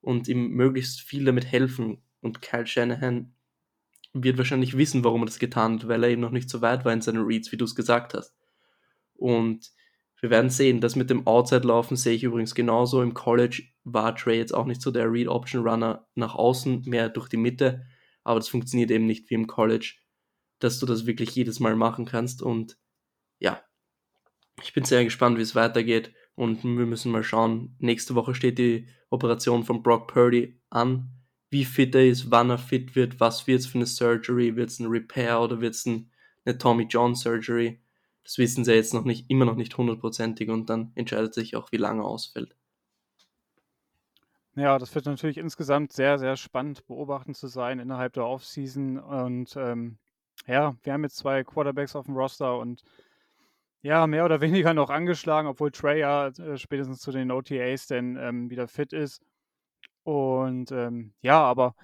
[0.00, 2.02] und ihm möglichst viel damit helfen.
[2.20, 3.34] Und Kyle Shanahan
[4.12, 6.84] wird wahrscheinlich wissen, warum er das getan hat, weil er eben noch nicht so weit
[6.84, 8.34] war in seinen Reads, wie du es gesagt hast.
[9.14, 9.70] Und
[10.20, 13.02] wir werden sehen, das mit dem Outside-Laufen sehe ich übrigens genauso.
[13.02, 17.38] Im College war Trey jetzt auch nicht so der Read-Option-Runner nach außen, mehr durch die
[17.38, 17.84] Mitte
[18.24, 19.94] aber das funktioniert eben nicht wie im College,
[20.58, 22.42] dass du das wirklich jedes Mal machen kannst.
[22.42, 22.78] Und
[23.38, 23.62] ja,
[24.62, 26.12] ich bin sehr gespannt, wie es weitergeht.
[26.34, 27.76] Und wir müssen mal schauen.
[27.78, 31.10] Nächste Woche steht die Operation von Brock Purdy an.
[31.50, 34.70] Wie fit er ist, wann er fit wird, was wird es für eine Surgery, wird
[34.70, 36.10] es ein Repair oder wird es ein,
[36.44, 37.82] eine Tommy John Surgery.
[38.24, 41.72] Das wissen sie jetzt noch nicht, immer noch nicht hundertprozentig und dann entscheidet sich auch,
[41.72, 42.54] wie lange er ausfällt.
[44.56, 48.98] Ja, das wird natürlich insgesamt sehr, sehr spannend beobachten zu sein innerhalb der Offseason.
[48.98, 49.98] Und ähm,
[50.46, 52.82] ja, wir haben jetzt zwei Quarterbacks auf dem Roster und
[53.82, 58.16] ja, mehr oder weniger noch angeschlagen, obwohl Trey ja äh, spätestens zu den OTAs denn
[58.16, 59.22] ähm, wieder fit ist.
[60.02, 61.74] Und ähm, ja, aber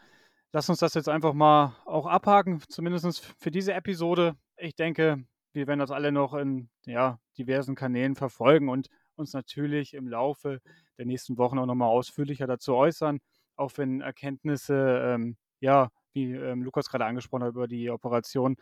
[0.53, 4.37] lass uns das jetzt einfach mal auch abhaken, zumindest für diese Episode.
[4.57, 9.95] Ich denke, wir werden das alle noch in ja, diversen Kanälen verfolgen und uns natürlich
[9.95, 10.61] im Laufe
[10.99, 13.21] der nächsten Wochen auch nochmal ausführlicher dazu äußern,
[13.57, 18.57] auch wenn Erkenntnisse, ähm, ja, wie ähm, Lukas gerade angesprochen hat, über die Operation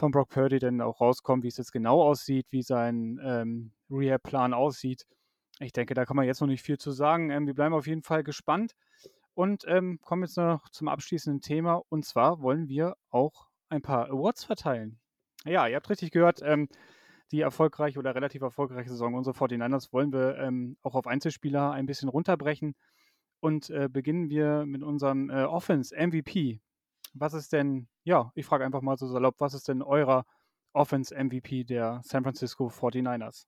[0.00, 4.54] von Brock Purdy dann auch rauskommen, wie es jetzt genau aussieht, wie sein ähm, Rehab-Plan
[4.54, 5.06] aussieht.
[5.60, 7.30] Ich denke, da kann man jetzt noch nicht viel zu sagen.
[7.30, 8.72] Ähm, wir bleiben auf jeden Fall gespannt
[9.34, 11.82] und ähm, kommen jetzt noch zum abschließenden Thema.
[11.90, 14.98] Und zwar wollen wir auch ein paar Awards verteilen.
[15.44, 16.40] Ja, ihr habt richtig gehört.
[16.42, 16.68] Ähm,
[17.30, 21.86] die erfolgreiche oder relativ erfolgreiche Saison unserer 49ers wollen wir ähm, auch auf Einzelspieler ein
[21.86, 22.74] bisschen runterbrechen.
[23.40, 26.60] Und äh, beginnen wir mit unserem äh, Offense MVP.
[27.12, 30.24] Was ist denn, ja, ich frage einfach mal so salopp, was ist denn eurer
[30.72, 33.46] Offense MVP der San Francisco 49ers?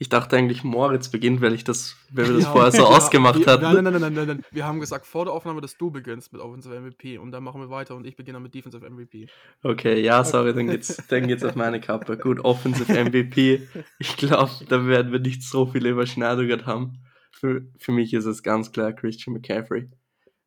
[0.00, 2.84] Ich dachte eigentlich, Moritz beginnt, weil ich das, weil wir das ja, vorher so ja,
[2.84, 3.62] ausgemacht wir, hatten.
[3.64, 6.40] Nein, nein, nein, nein, nein, Wir haben gesagt vor der Aufnahme, dass du beginnst mit
[6.40, 9.26] Offensive MVP und dann machen wir weiter und ich beginne mit Defensive MVP.
[9.64, 12.16] Okay, ja, sorry, dann geht's, dann geht's auf meine Kappe.
[12.16, 13.66] Gut, Offensive MVP.
[13.98, 16.98] Ich glaube, da werden wir nicht so viele Überschneidungen haben.
[17.32, 19.88] Für, für mich ist es ganz klar Christian McCaffrey.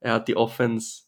[0.02, 1.04] Er hat die Offense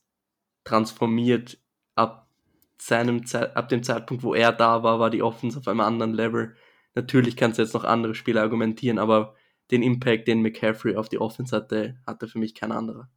[0.63, 1.59] transformiert
[1.95, 2.29] ab
[2.77, 6.55] seinem ab dem Zeitpunkt, wo er da war, war die Offense auf einem anderen Level
[6.95, 9.35] Natürlich kannst du jetzt noch andere Spiele argumentieren, aber
[9.71, 13.09] den Impact, den McCaffrey auf die Offense hatte, hatte für mich kein anderer.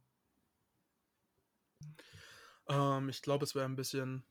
[2.67, 4.23] Ähm, ich glaube, es wäre ein bisschen.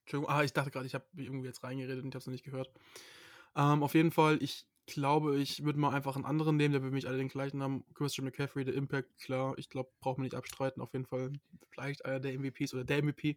[0.00, 2.32] Entschuldigung, ah, ich dachte gerade, ich habe irgendwie jetzt reingeredet und ich habe es noch
[2.32, 2.70] nicht gehört.
[3.56, 6.94] Ähm, auf jeden Fall, ich glaube, ich würde mal einfach einen anderen nehmen, der würde
[6.94, 7.84] mich alle den gleichen haben.
[7.94, 10.80] Christian McCaffrey, der Impact, klar, ich glaube, braucht man nicht abstreiten.
[10.80, 11.32] Auf jeden Fall
[11.70, 13.36] vielleicht einer der MVPs oder der MVP.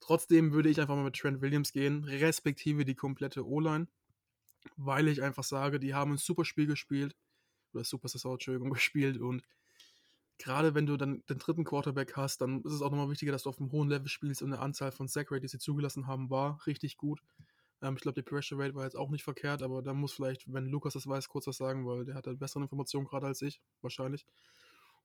[0.00, 3.88] Trotzdem würde ich einfach mal mit Trent Williams gehen, respektive die komplette O-Line,
[4.76, 7.16] weil ich einfach sage, die haben ein super Spiel gespielt,
[7.72, 9.42] oder super Saison, Entschuldigung, gespielt und
[10.38, 13.44] gerade wenn du dann den dritten Quarterback hast, dann ist es auch nochmal wichtiger, dass
[13.44, 16.06] du auf einem hohen Level spielst und eine Anzahl von Sack Rate, die sie zugelassen
[16.06, 17.20] haben, war richtig gut.
[17.82, 20.52] Ähm, ich glaube, die Pressure Rate war jetzt auch nicht verkehrt, aber da muss vielleicht,
[20.52, 23.42] wenn Lukas das weiß, kurz was sagen, weil der hat halt bessere Informationen gerade als
[23.42, 24.26] ich, wahrscheinlich.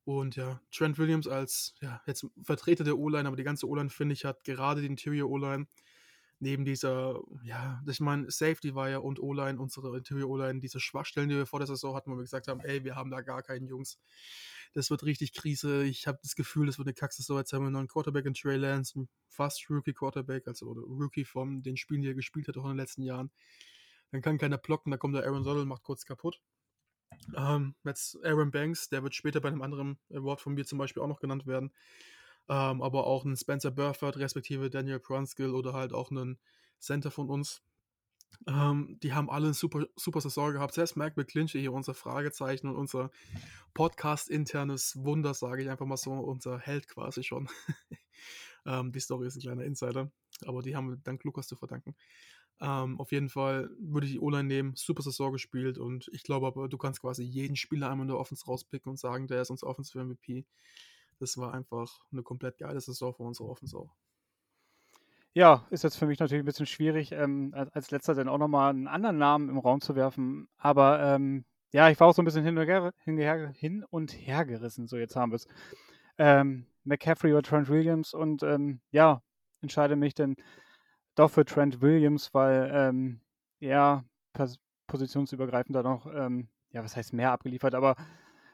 [0.04, 4.14] Und ja, Trent Williams als ja, jetzt Vertreter der O-Line, aber die ganze O-Line, finde
[4.14, 5.68] ich, hat gerade die Interior O-Line
[6.40, 11.30] neben dieser, ja, ich meine, Safety war ja und O-Line, unsere Interior O-Line, diese Schwachstellen,
[11.30, 13.44] die wir vor der Saison hatten, wo wir gesagt haben, ey, wir haben da gar
[13.44, 14.00] keinen Jungs.
[14.74, 15.84] Das wird richtig Krise.
[15.84, 17.38] Ich habe das Gefühl, das wird eine Kacksaison.
[17.38, 21.62] Jetzt haben wir einen Quarterback in Trey Lance, ein fast Rookie-Quarterback, also oder Rookie von
[21.62, 23.32] den Spielen, die er gespielt hat, auch in den letzten Jahren.
[24.12, 26.42] Dann kann keiner blocken, da kommt der Aaron Donald, macht kurz kaputt.
[27.36, 31.02] Ähm, jetzt Aaron Banks, der wird später bei einem anderen Award von mir zum Beispiel
[31.02, 31.72] auch noch genannt werden.
[32.50, 36.40] Ähm, aber auch ein Spencer Burford, respektive Daniel Brunskill oder halt auch einen
[36.80, 37.62] Center von uns.
[38.48, 40.74] Ähm, die haben alle eine super, super Saison gehabt.
[40.74, 43.12] Selbst Mac McClinchy hier, unser Fragezeichen und unser
[43.74, 47.50] Podcast-internes Wunder, sage ich einfach mal so, unser Held quasi schon.
[48.66, 50.12] Ähm, die Story ist ein kleiner Insider,
[50.46, 51.96] aber die haben wir dank Lukas zu verdanken.
[52.60, 56.46] Ähm, auf jeden Fall würde ich die O-Line nehmen, super Saison gespielt und ich glaube
[56.46, 59.50] aber, du kannst quasi jeden Spieler einmal in der Offense rauspicken und sagen, der ist
[59.50, 60.46] unser Offensive MVP.
[61.18, 63.96] Das war einfach eine komplett geile Saison für unsere Offense auch.
[65.34, 68.72] Ja, ist jetzt für mich natürlich ein bisschen schwierig, ähm, als, letzter dann auch nochmal
[68.72, 70.50] einen anderen Namen im Raum zu werfen.
[70.58, 72.92] Aber ähm, ja, ich war auch so ein bisschen hin und her,
[73.56, 74.88] hin und her gerissen.
[74.88, 75.48] So, jetzt haben wir es.
[76.18, 79.22] Ähm, McCaffrey oder Trent Williams und ähm, ja,
[79.62, 80.36] entscheide mich dann
[81.16, 83.22] doch für Trent Williams, weil ähm,
[83.60, 84.04] er
[84.88, 87.96] positionsübergreifend da noch, ähm, ja, was heißt mehr abgeliefert, aber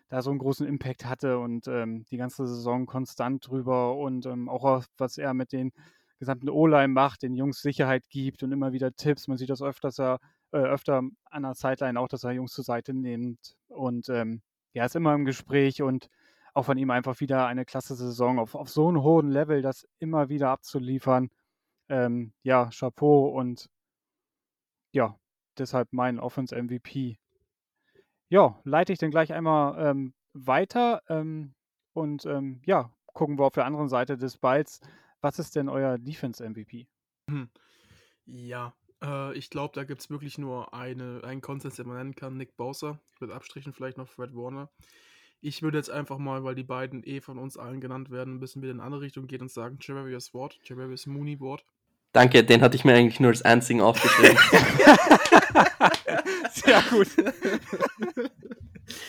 [0.10, 4.48] da so einen großen Impact hatte und ähm, die ganze Saison konstant drüber und ähm,
[4.48, 5.72] auch was er mit den
[6.20, 9.28] gesamten O-Line macht, den Jungs Sicherheit gibt und immer wieder Tipps.
[9.28, 10.20] Man sieht das öfter, dass er
[10.52, 14.42] äh, öfter an der Sideline auch, dass er Jungs zur Seite nimmt und ähm,
[14.74, 16.10] ja, ist immer im Gespräch und
[16.54, 19.88] auch von ihm einfach wieder eine klasse Saison auf, auf so einem hohen Level, das
[20.00, 21.30] immer wieder abzuliefern.
[21.90, 23.70] Ähm, ja, Chapeau und
[24.92, 25.16] ja,
[25.58, 27.18] deshalb mein Offense-MVP.
[28.30, 31.54] Ja, leite ich dann gleich einmal ähm, weiter ähm,
[31.94, 34.82] und ähm, ja, gucken wir auf der anderen Seite des Balls.
[35.22, 36.88] Was ist denn euer Defense-MVP?
[37.30, 37.50] Hm.
[38.26, 42.16] Ja, äh, ich glaube, da gibt es wirklich nur eine, einen Konsens, den man nennen
[42.16, 42.38] kann.
[42.38, 44.70] Nick Bowser, mit Abstrichen vielleicht noch Fred Warner.
[45.40, 48.40] Ich würde jetzt einfach mal, weil die beiden eh von uns allen genannt werden, ein
[48.40, 51.64] bisschen wieder in eine andere Richtung gehen und sagen Javarius Ward, Javarius Mooney Ward.
[52.12, 54.38] Danke, den hatte ich mir eigentlich nur als einzigen aufgeschrieben.
[56.52, 57.10] Sehr gut.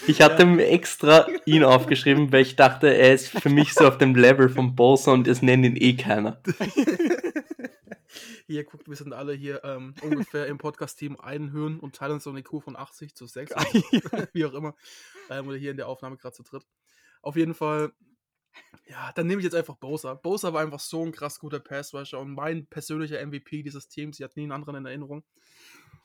[0.09, 3.99] Ich hatte mir extra ihn aufgeschrieben, weil ich dachte, er ist für mich so auf
[3.99, 6.43] dem Level von Bosa und es nennt ihn eh keiner.
[8.47, 12.43] Hier, guckt, wir sind alle hier ähm, ungefähr im Podcast-Team einhören und teilen so eine
[12.43, 13.53] Kuh von 80 zu 6,
[14.33, 14.75] wie auch immer.
[15.29, 16.65] Ähm, oder hier in der Aufnahme gerade zu dritt.
[17.21, 17.93] Auf jeden Fall,
[18.87, 20.15] ja, dann nehme ich jetzt einfach Bosa.
[20.15, 24.19] Bosa war einfach so ein krass guter Passrusher und mein persönlicher MVP dieses Teams.
[24.19, 25.25] Ich hatte nie einen anderen in Erinnerung.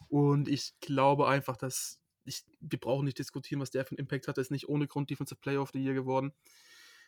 [0.09, 4.27] Und ich glaube einfach, dass ich, wir brauchen nicht diskutieren, was der für einen Impact
[4.27, 4.37] hat.
[4.37, 6.33] Er ist nicht ohne Grund Defensive Player of the Year geworden.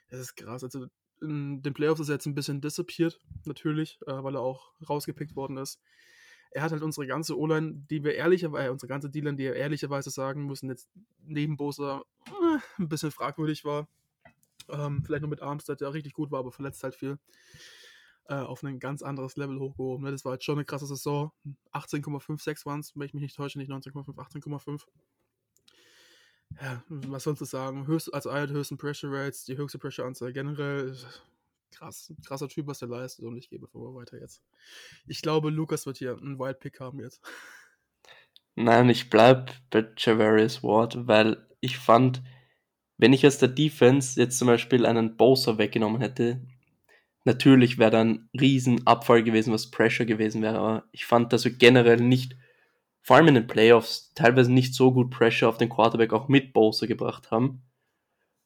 [0.10, 0.64] Das ist krass.
[0.64, 0.88] Also
[1.22, 5.36] in den Playoffs ist er jetzt ein bisschen disappeared, natürlich, äh, weil er auch rausgepickt
[5.36, 5.82] worden ist.
[6.52, 9.56] Er hat halt unsere ganze O-Line, die wir ehrlicherweise, äh, unsere ganze D-Line, die wir
[9.56, 10.90] ehrlicherweise sagen müssen, jetzt
[11.24, 13.88] neben Bosa äh, ein bisschen fragwürdig war.
[14.70, 17.18] Ähm, vielleicht nur mit Armstead, der richtig gut war, aber verletzt halt viel.
[18.28, 20.06] Äh, auf ein ganz anderes Level hochgehoben.
[20.06, 20.12] Ne?
[20.12, 21.32] Das war jetzt schon eine krasse Saison.
[21.74, 24.82] 18,56 waren es, wenn ich mich nicht täusche, nicht 19,5, 18,5
[26.62, 27.88] ja, was sollst du sagen?
[27.88, 30.96] Höchst, also einer der höchsten Pressure Rates, die höchste Pressure-Anzahl generell.
[31.72, 34.42] Krass, krasser Typ, was der leistet und ich gebe vor weiter jetzt.
[35.08, 37.22] Ich glaube, Lukas wird hier einen Wild Pick haben jetzt.
[38.56, 42.24] Nein, ich bleib bei Javarius Ward, weil ich fand,
[42.98, 46.48] wenn ich aus der Defense jetzt zum Beispiel einen Bowser weggenommen hätte,
[47.26, 51.52] natürlich wäre da ein Riesenabfall gewesen, was Pressure gewesen wäre, aber ich fand, dass wir
[51.52, 52.36] generell nicht
[53.02, 56.54] vor allem in den Playoffs teilweise nicht so gut Pressure auf den Quarterback auch mit
[56.54, 57.62] Bosa gebracht haben.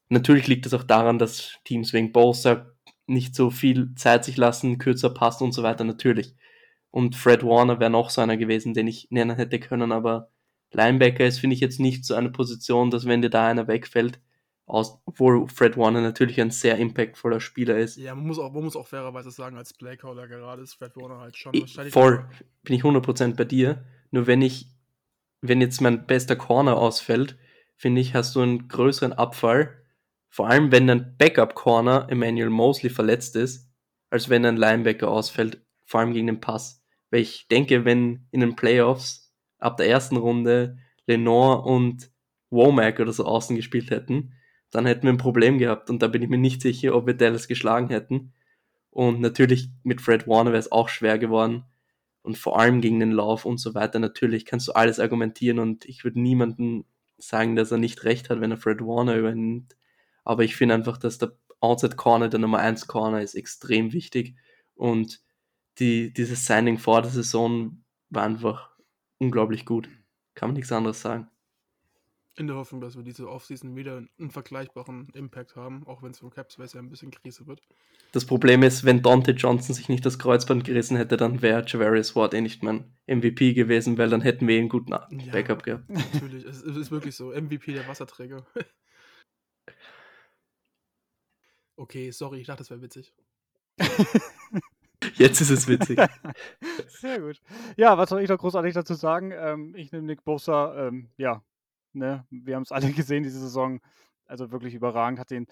[0.09, 2.73] Natürlich liegt es auch daran, dass Teams wegen Bosa
[3.05, 6.35] nicht so viel Zeit sich lassen, kürzer passen und so weiter, natürlich.
[6.91, 10.29] Und Fred Warner wäre noch so einer gewesen, den ich nennen hätte können, aber
[10.71, 14.19] Linebacker ist, finde ich, jetzt nicht so eine Position, dass wenn dir da einer wegfällt,
[14.69, 17.97] aus, obwohl Fred Warner natürlich ein sehr impactvoller Spieler ist.
[17.97, 21.19] Ja, man muss auch, man muss auch fairerweise sagen, als Playcaller gerade ist Fred Warner
[21.19, 21.93] halt schon wahrscheinlich.
[21.93, 22.25] Voll,
[22.63, 23.83] bin ich 100% bei dir.
[24.11, 24.67] Nur wenn ich,
[25.41, 27.37] wenn jetzt mein bester Corner ausfällt,
[27.77, 29.75] finde ich, hast du einen größeren Abfall.
[30.29, 33.71] Vor allem, wenn ein Backup-Corner Emmanuel Mosley verletzt ist,
[34.11, 36.83] als wenn ein Linebacker ausfällt, vor allem gegen den Pass.
[37.09, 40.77] Weil ich denke, wenn in den Playoffs ab der ersten Runde
[41.07, 42.11] Lenore und
[42.51, 44.33] Womack oder so außen gespielt hätten,
[44.71, 47.13] dann hätten wir ein Problem gehabt und da bin ich mir nicht sicher, ob wir
[47.13, 48.33] Dallas geschlagen hätten.
[48.91, 51.63] Und natürlich mit Fred Warner wäre es auch schwer geworden
[52.21, 53.99] und vor allem gegen den Lauf und so weiter.
[53.99, 56.85] Natürlich kannst du alles argumentieren und ich würde niemanden
[57.17, 59.75] sagen, dass er nicht recht hat, wenn er Fred Warner übernimmt.
[60.23, 64.35] Aber ich finde einfach, dass der Outside Corner, der Nummer 1 Corner, ist extrem wichtig.
[64.75, 65.21] Und
[65.79, 68.71] die, dieses Signing vor der Saison war einfach
[69.17, 69.89] unglaublich gut.
[70.35, 71.29] Kann man nichts anderes sagen.
[72.35, 76.19] In der Hoffnung, dass wir diese Offseason wieder einen vergleichbaren Impact haben, auch wenn es
[76.19, 77.61] vom Capspace ja ein bisschen Krise wird.
[78.11, 82.15] Das Problem ist, wenn Dante Johnson sich nicht das Kreuzband gerissen hätte, dann wäre Javarius
[82.15, 85.63] Ward eh nicht mein MVP gewesen, weil dann hätten wir eh einen guten ja, Backup
[85.63, 85.89] gehabt.
[85.89, 87.31] Natürlich, es ist wirklich so.
[87.31, 88.45] MVP der Wasserträger.
[91.75, 93.13] okay, sorry, ich dachte, das wäre witzig.
[95.15, 95.99] Jetzt ist es witzig.
[96.87, 97.41] Sehr gut.
[97.77, 99.31] Ja, was soll ich noch großartig dazu sagen?
[99.31, 101.43] Ähm, ich nehme Nick Bosa, ähm, ja,
[101.93, 102.25] Ne?
[102.29, 103.81] Wir haben es alle gesehen diese Saison.
[104.25, 105.19] Also wirklich überragend.
[105.19, 105.47] Hat, den,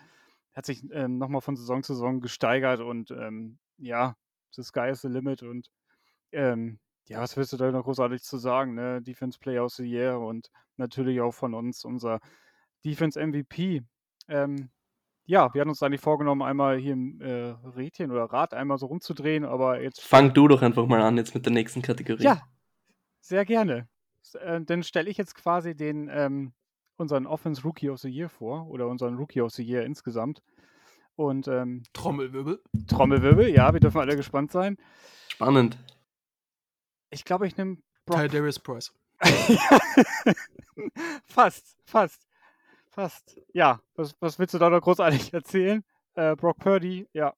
[0.53, 4.15] hat sich ähm, nochmal von Saison zu Saison gesteigert und ähm, ja,
[4.51, 5.69] the sky is the limit und
[6.31, 9.01] ähm, ja, was willst du da noch großartig zu sagen, ne?
[9.01, 12.19] Defense Player of the Year und natürlich auch von uns unser
[12.83, 13.83] Defense MVP.
[14.27, 14.69] Ähm,
[15.25, 18.87] ja, wir hatten uns eigentlich vorgenommen, einmal hier im äh, Rädchen oder Rad einmal so
[18.87, 20.01] rumzudrehen, aber jetzt.
[20.01, 22.23] Fang du doch einfach mal an jetzt mit der nächsten Kategorie.
[22.23, 22.41] Ja,
[23.21, 23.87] sehr gerne.
[24.35, 26.53] Äh, dann stelle ich jetzt quasi den ähm,
[26.97, 30.41] unseren Offense Rookie of the Year vor oder unseren Rookie of the Year insgesamt.
[31.15, 32.61] Und ähm, Trommelwirbel.
[32.87, 34.77] Trommelwirbel, ja, wir dürfen alle gespannt sein.
[35.29, 35.77] Spannend.
[37.09, 38.93] Ich glaube, ich nehme Ty Darius Price.
[41.25, 42.27] fast, fast,
[42.89, 43.39] fast.
[43.53, 45.83] Ja, was, was willst du da noch großartig erzählen?
[46.13, 47.33] Äh, Brock Purdy, ja.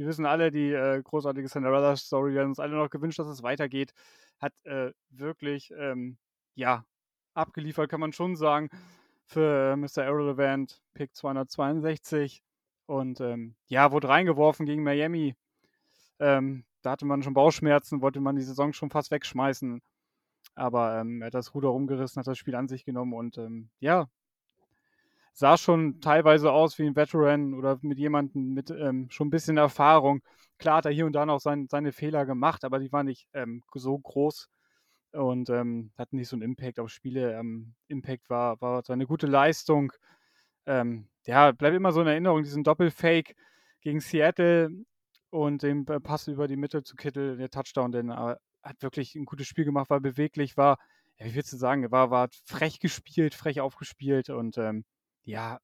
[0.00, 3.42] Wir wissen alle, die äh, großartige Cinderella-Story, wir haben uns alle noch gewünscht, dass es
[3.42, 3.92] weitergeht.
[4.38, 6.16] Hat äh, wirklich, ähm,
[6.54, 6.86] ja,
[7.34, 8.70] abgeliefert, kann man schon sagen,
[9.26, 10.06] für äh, Mr.
[10.06, 12.42] Irrelevant, Pick 262.
[12.86, 15.34] Und ähm, ja, wurde reingeworfen gegen Miami.
[16.18, 19.82] Ähm, da hatte man schon Bauchschmerzen, wollte man die Saison schon fast wegschmeißen.
[20.54, 23.68] Aber ähm, er hat das Ruder rumgerissen, hat das Spiel an sich genommen und ähm,
[23.80, 24.08] ja,
[25.40, 29.56] sah schon teilweise aus wie ein Veteran oder mit jemandem mit ähm, schon ein bisschen
[29.56, 30.22] Erfahrung.
[30.58, 33.26] Klar hat er hier und da noch sein, seine Fehler gemacht, aber die waren nicht
[33.32, 34.50] ähm, so groß
[35.12, 37.38] und ähm, hatten nicht so einen Impact auf Spiele.
[37.38, 39.92] Ähm, Impact war, war seine gute Leistung.
[40.66, 43.34] Ähm, ja, bleibt immer so in Erinnerung, diesen Doppelfake
[43.80, 44.70] gegen Seattle
[45.30, 49.24] und den Pass über die Mitte zu Kittel, der Touchdown, denn er hat wirklich ein
[49.24, 50.78] gutes Spiel gemacht, war beweglich, war,
[51.18, 54.84] ja, wie willst du sagen, war, war frech gespielt, frech aufgespielt und ähm,
[55.24, 55.60] ja,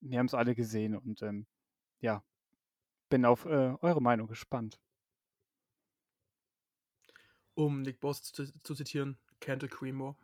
[0.00, 1.46] wir haben es alle gesehen und ähm,
[2.00, 2.22] ja,
[3.08, 4.78] bin auf äh, eure Meinung gespannt.
[7.54, 10.16] Um Nick Boss zu, zu zitieren, Cantle Creamore.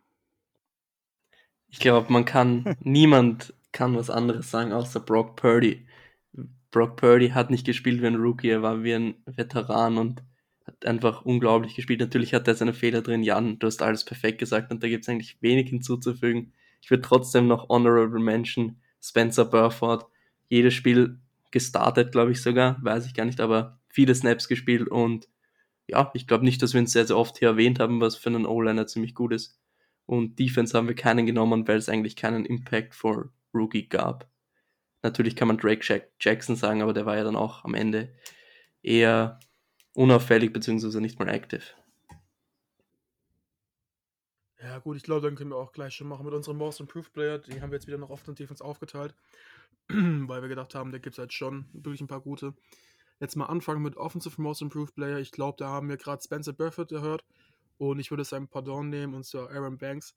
[1.67, 5.85] Ich glaube, man kann, niemand kann was anderes sagen, außer Brock Purdy.
[6.71, 10.23] Brock Purdy hat nicht gespielt wie ein Rookie, er war wie ein Veteran und
[10.65, 11.99] hat einfach unglaublich gespielt.
[11.99, 13.23] Natürlich hat er seine Fehler drin.
[13.23, 16.53] Jan, du hast alles perfekt gesagt und da gibt es eigentlich wenig hinzuzufügen.
[16.81, 20.05] Ich würde trotzdem noch Honorable Mention Spencer Burford.
[20.49, 21.19] Jedes Spiel
[21.51, 25.27] gestartet, glaube ich sogar, weiß ich gar nicht, aber viele Snaps gespielt und
[25.87, 28.29] ja, ich glaube nicht, dass wir ihn sehr, sehr oft hier erwähnt haben, was für
[28.29, 29.57] einen O-Liner ziemlich gut ist.
[30.05, 34.29] Und Defense haben wir keinen genommen, weil es eigentlich keinen Impact for Rookie gab.
[35.01, 38.13] Natürlich kann man Drake Jackson sagen, aber der war ja dann auch am Ende
[38.81, 39.39] eher
[39.93, 41.63] unauffällig beziehungsweise nicht mal active.
[44.61, 47.13] Ja, gut, ich glaube, dann können wir auch gleich schon machen mit unserem Most Improved
[47.13, 47.37] Player.
[47.37, 49.13] Die haben wir jetzt wieder noch oft in Defense aufgeteilt,
[49.87, 52.55] weil wir gedacht haben, da gibt es halt schon wirklich ein paar gute.
[53.19, 55.19] Jetzt mal anfangen mit Offensive Most Improved Player.
[55.19, 57.23] Ich glaube, da haben wir gerade Spencer Burford gehört
[57.77, 60.15] und ich würde sein Pardon nehmen und zwar Aaron Banks.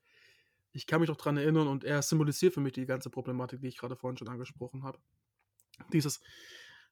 [0.73, 3.69] Ich kann mich noch daran erinnern und er symbolisiert für mich die ganze Problematik, die
[3.69, 4.99] ich gerade vorhin schon angesprochen habe.
[5.93, 6.21] Dieses,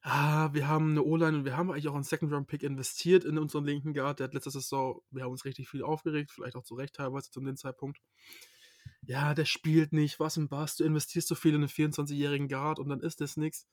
[0.03, 3.65] ah, wir haben eine O-Line und wir haben eigentlich auch einen Second-Round-Pick investiert in unseren
[3.65, 4.21] linken Guard.
[4.21, 7.31] Der hat letzte Saison, wir haben uns richtig viel aufgeregt, vielleicht auch zu Recht teilweise
[7.31, 7.99] zu dem Zeitpunkt.
[9.03, 12.79] Ja, der spielt nicht, was im Bass, du investierst so viel in einen 24-jährigen Guard
[12.79, 13.67] und dann ist das nichts.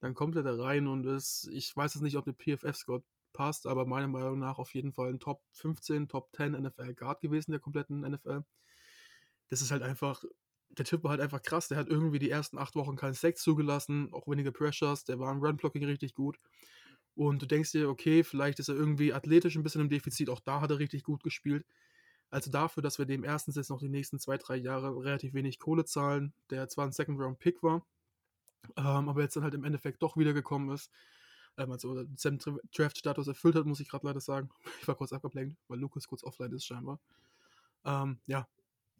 [0.00, 3.02] Dann kommt er da rein und ist, ich weiß jetzt nicht, ob der PFF-Score
[3.32, 7.20] passt, aber meiner Meinung nach auf jeden Fall ein Top 15, Top 10 NFL Guard
[7.20, 8.44] gewesen der kompletten NFL.
[9.48, 10.24] Das ist halt einfach,
[10.78, 11.68] der Typ war halt einfach krass.
[11.68, 15.04] Der hat irgendwie die ersten acht Wochen keinen Sex zugelassen, auch weniger Pressures.
[15.04, 16.38] Der war im Run-Blocking richtig gut.
[17.14, 20.30] Und du denkst dir, okay, vielleicht ist er irgendwie athletisch ein bisschen im Defizit.
[20.30, 21.66] Auch da hat er richtig gut gespielt.
[22.30, 25.58] Also dafür, dass wir dem erstens jetzt noch die nächsten zwei, drei Jahre relativ wenig
[25.58, 27.84] Kohle zahlen, der zwar ein Second-Round-Pick war,
[28.76, 30.90] ähm, aber jetzt dann halt im Endeffekt doch wiedergekommen ist,
[31.56, 32.38] ähm, also seinen
[32.74, 34.50] Draft-Status erfüllt hat, muss ich gerade leider sagen.
[34.82, 37.00] Ich war kurz abgeblenkt, weil Lukas kurz offline ist scheinbar.
[37.84, 38.46] Ähm, ja,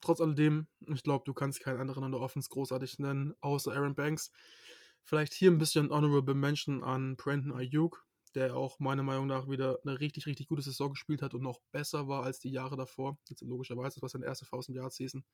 [0.01, 3.95] trotz alledem, ich glaube, du kannst keinen anderen an der Offense großartig nennen, außer Aaron
[3.95, 4.33] Banks.
[5.03, 9.79] Vielleicht hier ein bisschen Honorable Mention an Brandon Ayuk, der auch meiner Meinung nach wieder
[9.85, 13.19] eine richtig, richtig gute Saison gespielt hat und noch besser war als die Jahre davor.
[13.29, 15.25] Jetzt logischerweise, das war seine erste 1000 Yard Season.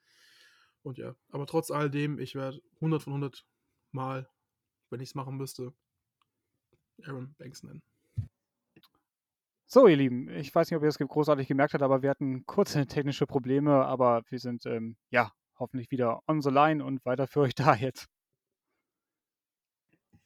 [0.83, 3.46] Und ja, aber trotz alledem, ich werde 100 von 100
[3.92, 4.29] Mal,
[4.90, 5.72] wenn ich es machen müsste,
[7.03, 7.83] Aaron Banks nennen.
[9.74, 12.46] So, ihr Lieben, ich weiß nicht, ob ihr es großartig gemerkt habt, aber wir hatten
[12.46, 17.27] kurze technische Probleme, aber wir sind ähm, ja hoffentlich wieder on the line und weiter
[17.27, 18.06] für euch da jetzt.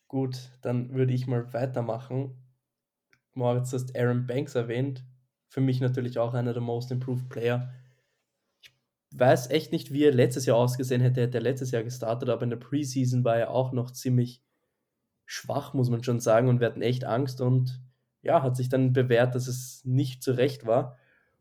[0.07, 2.37] Gut, dann würde ich mal weitermachen.
[3.33, 5.03] Moritz, hast Aaron Banks erwähnt.
[5.49, 7.73] Für mich natürlich auch einer der Most Improved Player.
[8.61, 8.71] Ich
[9.13, 12.43] weiß echt nicht, wie er letztes Jahr ausgesehen hätte, hätte er letztes Jahr gestartet, aber
[12.43, 14.45] in der Preseason war er auch noch ziemlich
[15.25, 17.81] schwach, muss man schon sagen, und wir hatten echt Angst und
[18.23, 20.97] ja, hat sich dann bewährt, dass es nicht zu Recht war.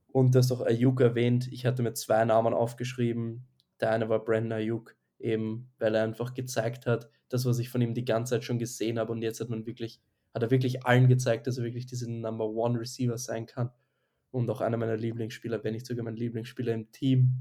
[0.07, 1.47] Und du hast auch Ayuk erwähnt.
[1.51, 3.45] Ich hatte mir zwei Namen aufgeschrieben.
[3.79, 7.81] Der eine war Brandon Ayuk, eben weil er einfach gezeigt hat, das, was ich von
[7.81, 9.11] ihm die ganze Zeit schon gesehen habe.
[9.11, 10.01] Und jetzt hat man wirklich
[10.37, 13.71] hat er wirklich allen gezeigt, dass er wirklich dieser Number One Receiver sein kann.
[14.29, 17.31] Und auch einer meiner Lieblingsspieler, wenn nicht sogar mein Lieblingsspieler im Team.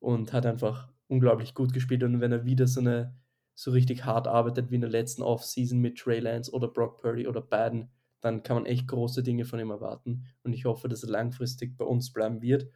[0.00, 2.02] Und hat einfach unglaublich gut gespielt.
[2.02, 3.14] Und wenn er wieder so eine
[3.54, 7.26] so richtig hart arbeitet wie in der letzten Offseason mit Trey Lance oder Brock Purdy
[7.26, 7.88] oder Biden,
[8.26, 10.24] dann kann man echt große Dinge von ihm erwarten.
[10.42, 12.68] Und ich hoffe, dass er langfristig bei uns bleiben wird.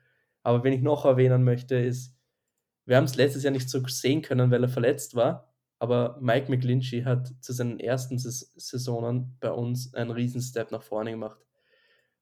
[0.43, 2.17] Aber wenn ich noch erwähnen möchte, ist,
[2.87, 5.53] wir haben es letztes Jahr nicht so sehen können, weil er verletzt war.
[5.81, 11.11] Aber Mike McGlinchey hat zu seinen ersten Saisonen bei uns einen riesen Step nach vorne
[11.11, 11.41] gemacht.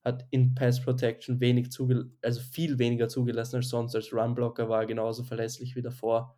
[0.03, 1.69] Hat in Pass Protection wenig
[2.23, 3.95] also viel weniger zugelassen als sonst.
[3.95, 6.35] Als Runblocker war er genauso verlässlich wie davor.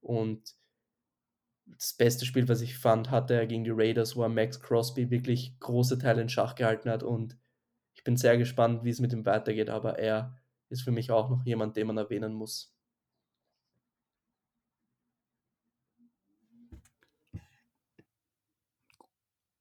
[0.00, 0.56] Und
[1.66, 5.10] das beste Spiel, was ich fand, hatte er gegen die Raiders, wo er Max Crosby
[5.10, 7.02] wirklich große Teile in Schach gehalten hat.
[7.02, 7.36] Und
[7.94, 9.70] ich bin sehr gespannt, wie es mit ihm weitergeht.
[9.70, 10.38] Aber er
[10.68, 12.74] ist für mich auch noch jemand, den man erwähnen muss.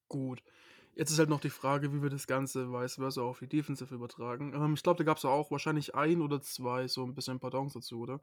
[0.07, 0.43] Gut.
[0.95, 3.95] Jetzt ist halt noch die Frage, wie wir das Ganze vice versa auf die Defensive
[3.95, 4.53] übertragen.
[4.53, 7.73] Ähm, ich glaube, da gab es auch wahrscheinlich ein oder zwei so ein bisschen Pardons
[7.73, 8.19] dazu, oder?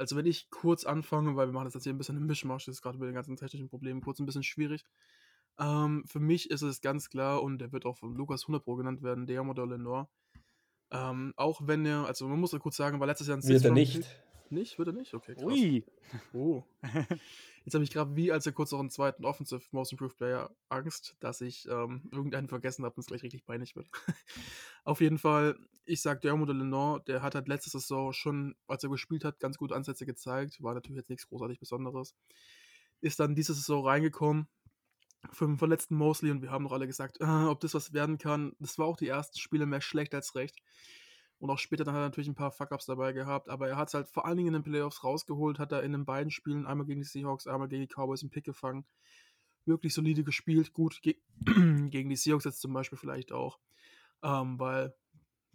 [0.00, 2.64] Also wenn ich kurz anfange, weil wir machen das jetzt hier ein bisschen im Mischmasch,
[2.64, 4.84] das ist gerade mit den ganzen technischen Problemen kurz ein bisschen schwierig.
[5.58, 8.76] Ähm, für mich ist es ganz klar, und der wird auch von Lukas 100 Pro
[8.76, 10.08] genannt werden, Diamond Lenore.
[10.90, 13.62] Ähm, auch wenn er, also man muss ja kurz sagen, war letztes Jahr ein Wird
[13.62, 14.00] er nicht.
[14.48, 14.78] Nicht?
[14.78, 15.12] Wird er nicht?
[15.12, 15.44] Okay, krass.
[15.44, 15.84] Ui.
[16.32, 16.64] Oh.
[17.64, 20.50] Jetzt habe ich gerade wie als er kurz noch einen zweiten Offensive Most Improved Player
[20.70, 23.88] Angst, dass ich ähm, irgendeinen vergessen habe und es gleich richtig peinlich wird.
[24.84, 25.56] Auf jeden Fall,
[25.90, 29.58] ich sage, Dermot Lenore, der hat halt letzte Saison schon, als er gespielt hat, ganz
[29.58, 30.62] gute Ansätze gezeigt.
[30.62, 32.14] War natürlich jetzt nichts großartig Besonderes.
[33.00, 34.48] Ist dann diese Saison reingekommen,
[35.32, 38.18] für den verletzten Mosley und wir haben noch alle gesagt, äh, ob das was werden
[38.18, 38.54] kann.
[38.58, 40.56] Das war auch die ersten Spiele mehr schlecht als recht.
[41.38, 43.88] Und auch später dann hat er natürlich ein paar Fuck-Ups dabei gehabt, aber er hat
[43.88, 46.66] es halt vor allen Dingen in den Playoffs rausgeholt, hat er in den beiden Spielen,
[46.66, 48.84] einmal gegen die Seahawks, einmal gegen die Cowboys, einen Pick gefangen.
[49.64, 53.58] Wirklich solide gespielt, gut ge gegen die Seahawks jetzt zum Beispiel vielleicht auch,
[54.22, 54.94] ähm, weil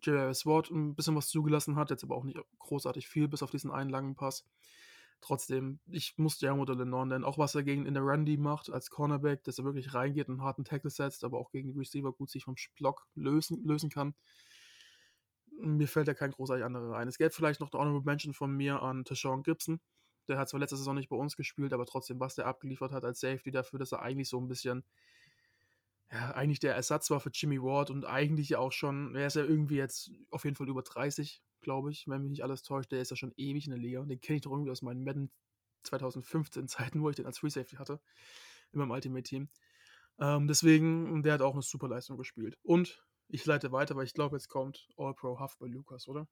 [0.05, 0.45] J.R.S.
[0.45, 3.71] Ward ein bisschen was zugelassen hat, jetzt aber auch nicht großartig viel, bis auf diesen
[3.71, 4.45] einen langen Pass.
[5.21, 8.89] Trotzdem, ich muss de Lennon nennen, auch was er gegen in der Randy macht als
[8.89, 12.11] Cornerback, dass er wirklich reingeht und einen harten Tackle setzt, aber auch gegen die Receiver
[12.11, 14.13] gut sich vom Block lösen, lösen kann
[15.59, 17.07] mir fällt ja kein großartig anderer ein.
[17.07, 19.79] Es gäbe vielleicht noch eine Honorable Mention von mir an Tashawn Gibson.
[20.27, 23.05] Der hat zwar letzte Saison nicht bei uns gespielt, aber trotzdem, was der abgeliefert hat
[23.05, 24.83] als Safety dafür, dass er eigentlich so ein bisschen,
[26.11, 29.35] ja, eigentlich der Ersatz war für Jimmy Ward und eigentlich ja auch schon, er ist
[29.35, 32.91] ja irgendwie jetzt auf jeden Fall über 30, glaube ich, wenn mich nicht alles täuscht.
[32.91, 34.03] Der ist ja schon ewig in der Liga.
[34.03, 35.31] Den kenne ich doch irgendwie aus meinen Madden
[35.83, 37.99] 2015 Zeiten, wo ich den als Free Safety hatte,
[38.71, 39.49] in meinem Ultimate Team.
[40.19, 42.57] Ähm, deswegen, der hat auch eine super Leistung gespielt.
[42.63, 46.27] Und ich leite weiter, weil ich glaube, jetzt kommt All-Pro Huff bei Lukas, oder?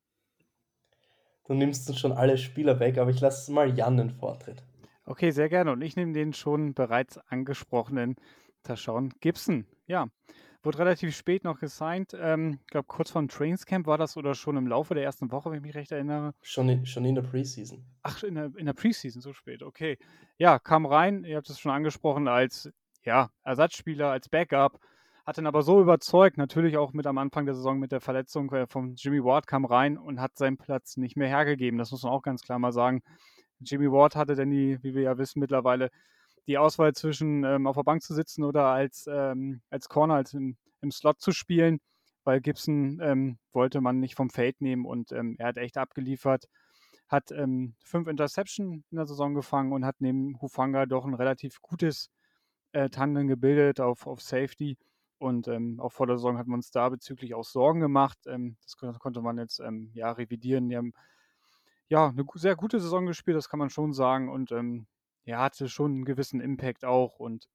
[1.46, 4.64] Du nimmst uns schon alle Spieler weg, aber ich lasse mal Jan den Vortritt.
[5.06, 5.72] Okay, sehr gerne.
[5.72, 8.16] Und ich nehme den schon bereits angesprochenen
[8.64, 9.66] Tashawn Gibson.
[9.86, 10.08] Ja,
[10.64, 12.16] wurde relativ spät noch gesigned.
[12.20, 15.32] Ähm, ich glaube, kurz vor dem Trainingscamp war das oder schon im Laufe der ersten
[15.32, 16.34] Woche, wenn ich mich recht erinnere.
[16.42, 17.86] Schon in, schon in der Preseason.
[18.02, 19.98] Ach, in der, in der Preseason, so spät, okay.
[20.38, 22.72] Ja, kam rein, ihr habt es schon angesprochen, als
[23.04, 24.80] ja, Ersatzspieler, als Backup
[25.26, 28.52] hat dann aber so überzeugt, natürlich auch mit am Anfang der Saison mit der Verletzung
[28.52, 31.80] äh, von Jimmy Ward kam rein und hat seinen Platz nicht mehr hergegeben.
[31.80, 33.02] Das muss man auch ganz klar mal sagen.
[33.60, 35.90] Jimmy Ward hatte dann die, wie wir ja wissen mittlerweile,
[36.48, 40.34] die Auswahl zwischen ähm, auf der Bank zu sitzen oder als, ähm, als Corner, als
[40.34, 41.80] im, im, Slot zu spielen,
[42.24, 46.46] weil Gibson ähm, wollte man nicht vom Feld nehmen und ähm, er hat echt abgeliefert.
[47.10, 51.62] Hat ähm, fünf Interception in der Saison gefangen und hat neben Hufanga doch ein relativ
[51.62, 52.10] gutes
[52.74, 54.78] äh, Tandem gebildet auf, auf Safety
[55.20, 58.18] und ähm, auch vor der Saison hat man uns da bezüglich auch Sorgen gemacht.
[58.26, 59.62] Das konnte man jetzt
[59.94, 60.68] ja revidieren.
[60.68, 60.94] Die haben
[61.88, 64.28] ja eine sehr gute Saison gespielt, das kann man schon sagen.
[64.28, 64.52] Und
[65.26, 67.20] ähm, er hatte schon einen gewissen Impact auch.
[67.20, 67.48] Und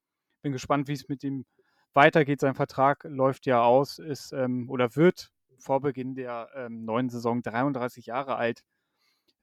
[0.43, 1.47] bin gespannt, wie es mit ihm
[1.95, 2.41] weitergeht.
[2.41, 7.43] Sein Vertrag läuft ja aus, ist ähm, oder wird vor Beginn der ähm, neuen Saison
[7.43, 8.63] 33 Jahre alt.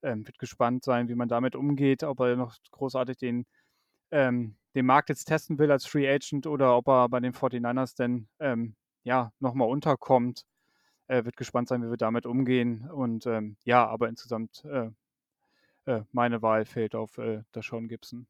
[0.02, 3.46] wird gespannt sein, wie man damit umgeht, ob er noch großartig den
[4.12, 7.96] ähm, den Markt jetzt testen will als Free Agent oder ob er bei den 49ers
[7.96, 10.46] denn ähm, ja, nochmal unterkommt.
[11.08, 12.90] Äh, wird gespannt sein, wie wir damit umgehen.
[12.90, 14.90] Und ähm, ja, aber insgesamt äh,
[15.86, 18.28] äh, meine Wahl fällt auf äh, Sean Gibson.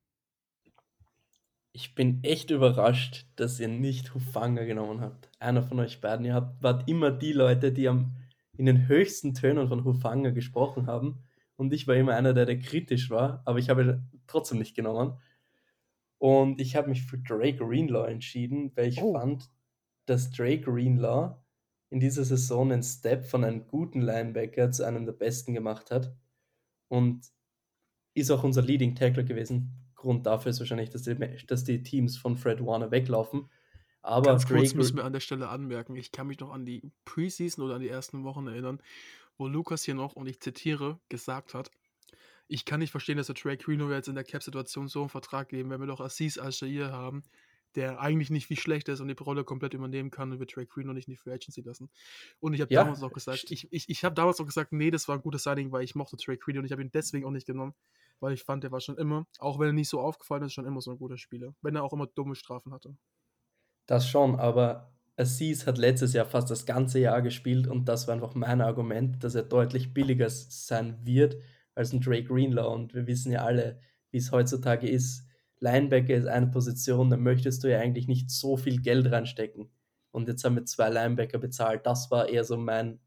[1.71, 5.29] Ich bin echt überrascht, dass ihr nicht Hufanga genommen habt.
[5.39, 6.25] Einer von euch beiden.
[6.25, 8.15] Ihr habt, wart immer die Leute, die am,
[8.57, 11.23] in den höchsten Tönen von Hufanga gesprochen haben.
[11.57, 14.75] Und ich war immer einer, der, der kritisch war, aber ich habe ihn trotzdem nicht
[14.75, 15.17] genommen.
[16.17, 19.13] Und ich habe mich für Drake Greenlaw entschieden, weil ich oh.
[19.13, 19.49] fand,
[20.05, 21.35] dass Drake Greenlaw
[21.89, 26.15] in dieser Saison einen Step von einem guten Linebacker zu einem der besten gemacht hat.
[26.87, 27.34] Und
[28.15, 29.71] ist auch unser Leading Tackler gewesen.
[29.95, 33.49] Grund dafür ist wahrscheinlich, dass die, dass die Teams von Fred Warner weglaufen.
[34.01, 36.65] Aber Ganz kurz Drake, müssen wir an der Stelle anmerken, ich kann mich noch an
[36.65, 38.79] die Preseason oder an die ersten Wochen erinnern,
[39.37, 41.71] wo Lukas hier noch, und ich zitiere, gesagt hat,
[42.47, 45.49] ich kann nicht verstehen, dass wir Drake Reno jetzt in der Cap-Situation so einen Vertrag
[45.49, 47.23] geben, wenn wir doch Assis Al-Shair haben,
[47.75, 50.75] der eigentlich nicht wie schlecht ist und die Rolle komplett übernehmen kann und wir Drake
[50.77, 51.89] Reno nicht in die Free Agency lassen.
[52.39, 54.91] Und ich habe Ja, damals auch gesagt, ich, ich, ich habe damals auch gesagt, nee,
[54.91, 57.25] das war ein gutes Signing, weil ich mochte Drake Reno und ich habe ihn deswegen
[57.25, 57.73] auch nicht genommen,
[58.19, 60.65] weil ich fand, der war schon immer, auch wenn er nicht so aufgefallen ist, schon
[60.65, 62.95] immer so ein guter Spieler, wenn er auch immer dumme Strafen hatte.
[63.87, 68.15] Das schon, aber Assis hat letztes Jahr fast das ganze Jahr gespielt und das war
[68.15, 71.37] einfach mein Argument, dass er deutlich billiger sein wird
[71.75, 72.73] als ein Drake Greenlaw.
[72.73, 73.79] Und wir wissen ja alle,
[74.11, 75.27] wie es heutzutage ist.
[75.59, 79.69] Linebacker ist eine Position, da möchtest du ja eigentlich nicht so viel Geld reinstecken.
[80.11, 81.85] Und jetzt haben wir zwei Linebacker bezahlt.
[81.85, 82.99] Das war eher so mein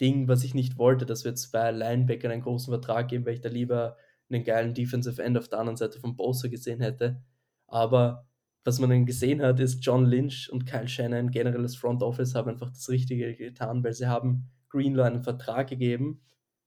[0.00, 3.40] Ding, was ich nicht wollte, dass wir zwei Linebacker einen großen Vertrag geben, weil ich
[3.40, 3.96] da lieber
[4.30, 7.22] einen geilen Defensive End auf der anderen Seite von Bosa gesehen hätte.
[7.66, 8.28] Aber
[8.64, 12.34] was man dann gesehen hat, ist John Lynch und Kyle Shannon, generell das Front Office,
[12.34, 16.20] haben einfach das Richtige getan, weil sie haben Greenlaw einen Vertrag gegeben,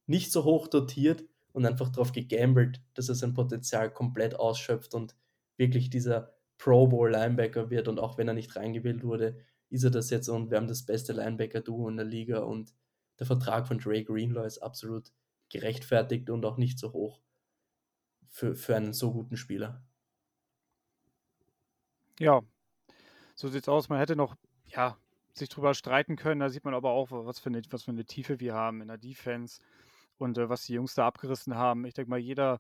[0.08, 5.16] nicht so hoch dotiert und einfach darauf gegambelt, dass er sein Potenzial komplett ausschöpft und
[5.58, 9.38] wirklich dieser Pro Bowl Linebacker wird und auch wenn er nicht reingewählt wurde,
[9.70, 12.74] ist er das jetzt und wir haben das beste Linebacker-Duo in der Liga und
[13.20, 15.12] der Vertrag von Dre Greenlaw ist absolut
[15.50, 17.22] gerechtfertigt und auch nicht so hoch
[18.30, 19.84] für, für einen so guten Spieler.
[22.20, 22.42] Ja,
[23.36, 23.90] so sieht's aus.
[23.90, 24.36] Man hätte noch,
[24.68, 24.98] ja,
[25.34, 26.40] sich drüber streiten können.
[26.40, 28.88] Da sieht man aber auch, was für eine, was für eine Tiefe wir haben in
[28.88, 29.62] der Defense
[30.22, 31.86] und äh, was die Jungs da abgerissen haben.
[31.86, 32.60] Ich denke mal, jeder,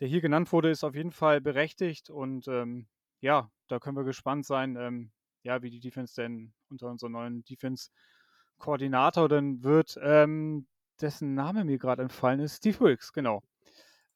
[0.00, 2.86] der hier genannt wurde, ist auf jeden Fall berechtigt und ähm,
[3.20, 5.10] ja, da können wir gespannt sein, ähm,
[5.42, 10.66] ja, wie die Defense denn unter unserem neuen Defense-Koordinator denn wird, ähm,
[11.00, 12.56] dessen Name mir gerade entfallen ist.
[12.56, 13.42] Steve Wilkes, genau.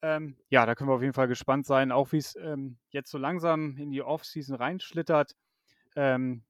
[0.03, 3.11] Ähm, ja, da können wir auf jeden Fall gespannt sein, auch wie es ähm, jetzt
[3.11, 5.37] so langsam in die Offseason reinschlittert.
[5.95, 6.43] Ähm,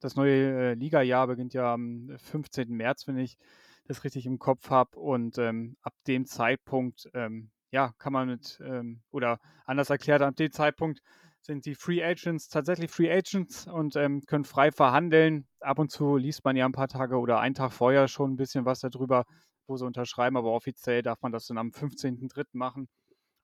[0.00, 2.70] das neue äh, Liga-Jahr beginnt ja am 15.
[2.74, 3.36] März, wenn ich
[3.90, 4.98] das richtig im Kopf habe.
[4.98, 10.36] Und ähm, ab dem Zeitpunkt, ähm, ja, kann man mit, ähm, oder anders erklärt, ab
[10.36, 11.00] dem Zeitpunkt
[11.42, 15.46] sind die Free Agents tatsächlich Free Agents und ähm, können frei verhandeln.
[15.60, 18.36] Ab und zu liest man ja ein paar Tage oder einen Tag vorher schon ein
[18.36, 19.24] bisschen was darüber,
[19.66, 22.46] wo sie unterschreiben, aber offiziell darf man das dann am 15.03.
[22.52, 22.88] machen.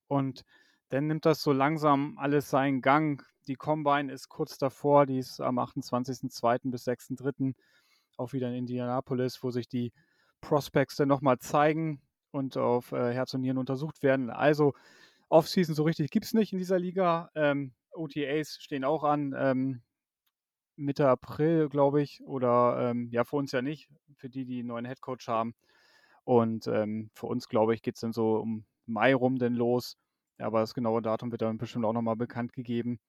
[0.08, 0.42] Und
[0.90, 3.24] dann nimmt das so langsam alles seinen Gang.
[3.48, 6.70] Die Combine ist kurz davor, die ist am 28.02.
[6.70, 7.54] bis 6.03.
[8.16, 9.92] auch wieder in Indianapolis, wo sich die
[10.48, 14.30] Prospects dann nochmal zeigen und auf äh, Herz und Nieren untersucht werden.
[14.30, 14.74] Also
[15.28, 17.30] Offseason so richtig gibt es nicht in dieser Liga.
[17.34, 19.34] Ähm, OTAs stehen auch an.
[19.36, 19.82] Ähm,
[20.76, 24.68] Mitte April, glaube ich, oder ähm, ja, für uns ja nicht, für die, die einen
[24.68, 25.54] neuen Headcoach haben.
[26.24, 29.96] Und ähm, für uns, glaube ich, geht es dann so um Mai rum denn los.
[30.38, 33.00] Aber das genaue Datum wird dann bestimmt auch nochmal bekannt gegeben.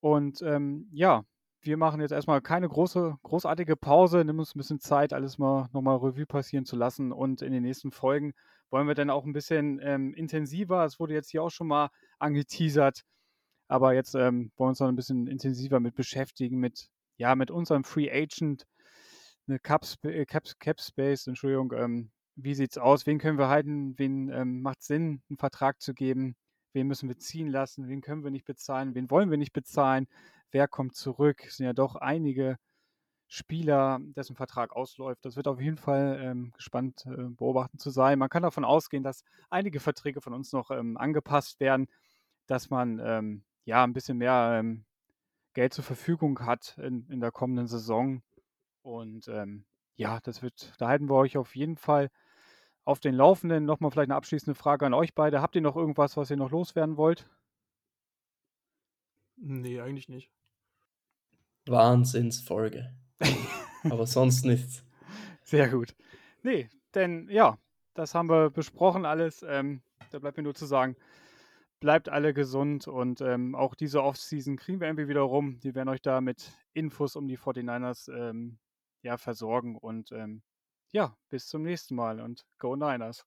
[0.00, 1.24] Und ähm, ja,
[1.60, 5.68] wir machen jetzt erstmal keine große, großartige Pause, nehmen uns ein bisschen Zeit, alles mal
[5.72, 7.12] nochmal Revue passieren zu lassen.
[7.12, 8.32] Und in den nächsten Folgen
[8.70, 11.90] wollen wir dann auch ein bisschen ähm, intensiver, es wurde jetzt hier auch schon mal
[12.18, 13.02] angeteasert,
[13.66, 17.50] aber jetzt ähm, wollen wir uns noch ein bisschen intensiver mit beschäftigen, mit, ja, mit
[17.50, 18.66] unserem Free Agent,
[19.46, 23.98] eine Cap, äh, Cap, Cap Space, Entschuldigung, ähm, wie sieht's aus, wen können wir halten,
[23.98, 26.36] wen ähm, macht Sinn, einen Vertrag zu geben,
[26.72, 30.06] wen müssen wir ziehen lassen, wen können wir nicht bezahlen, wen wollen wir nicht bezahlen,
[30.52, 32.58] wer kommt zurück, es sind ja doch einige
[33.28, 35.24] Spieler, dessen Vertrag ausläuft.
[35.24, 38.18] Das wird auf jeden Fall ähm, gespannt äh, beobachten zu sein.
[38.18, 41.88] Man kann davon ausgehen, dass einige Verträge von uns noch ähm, angepasst werden,
[42.46, 44.86] dass man ähm, ja ein bisschen mehr ähm,
[45.52, 48.22] Geld zur Verfügung hat in, in der kommenden Saison.
[48.82, 52.10] Und ähm, ja, das wird, da halten wir euch auf jeden Fall
[52.84, 53.66] auf den Laufenden.
[53.66, 55.42] Nochmal vielleicht eine abschließende Frage an euch beide.
[55.42, 57.28] Habt ihr noch irgendwas, was ihr noch loswerden wollt?
[59.36, 60.30] Nee, eigentlich nicht.
[61.68, 62.94] Wahnsinnsfolge.
[63.84, 64.84] Aber sonst nichts.
[65.42, 65.94] Sehr gut.
[66.42, 67.58] Nee, denn ja,
[67.94, 69.44] das haben wir besprochen alles.
[69.46, 70.96] Ähm, da bleibt mir nur zu sagen,
[71.80, 75.60] bleibt alle gesund und ähm, auch diese Offseason kriegen wir irgendwie wieder rum.
[75.60, 78.58] Die werden euch da mit Infos um die 49ers ähm,
[79.02, 80.42] ja, versorgen und ähm,
[80.92, 83.26] ja, bis zum nächsten Mal und Go Niners.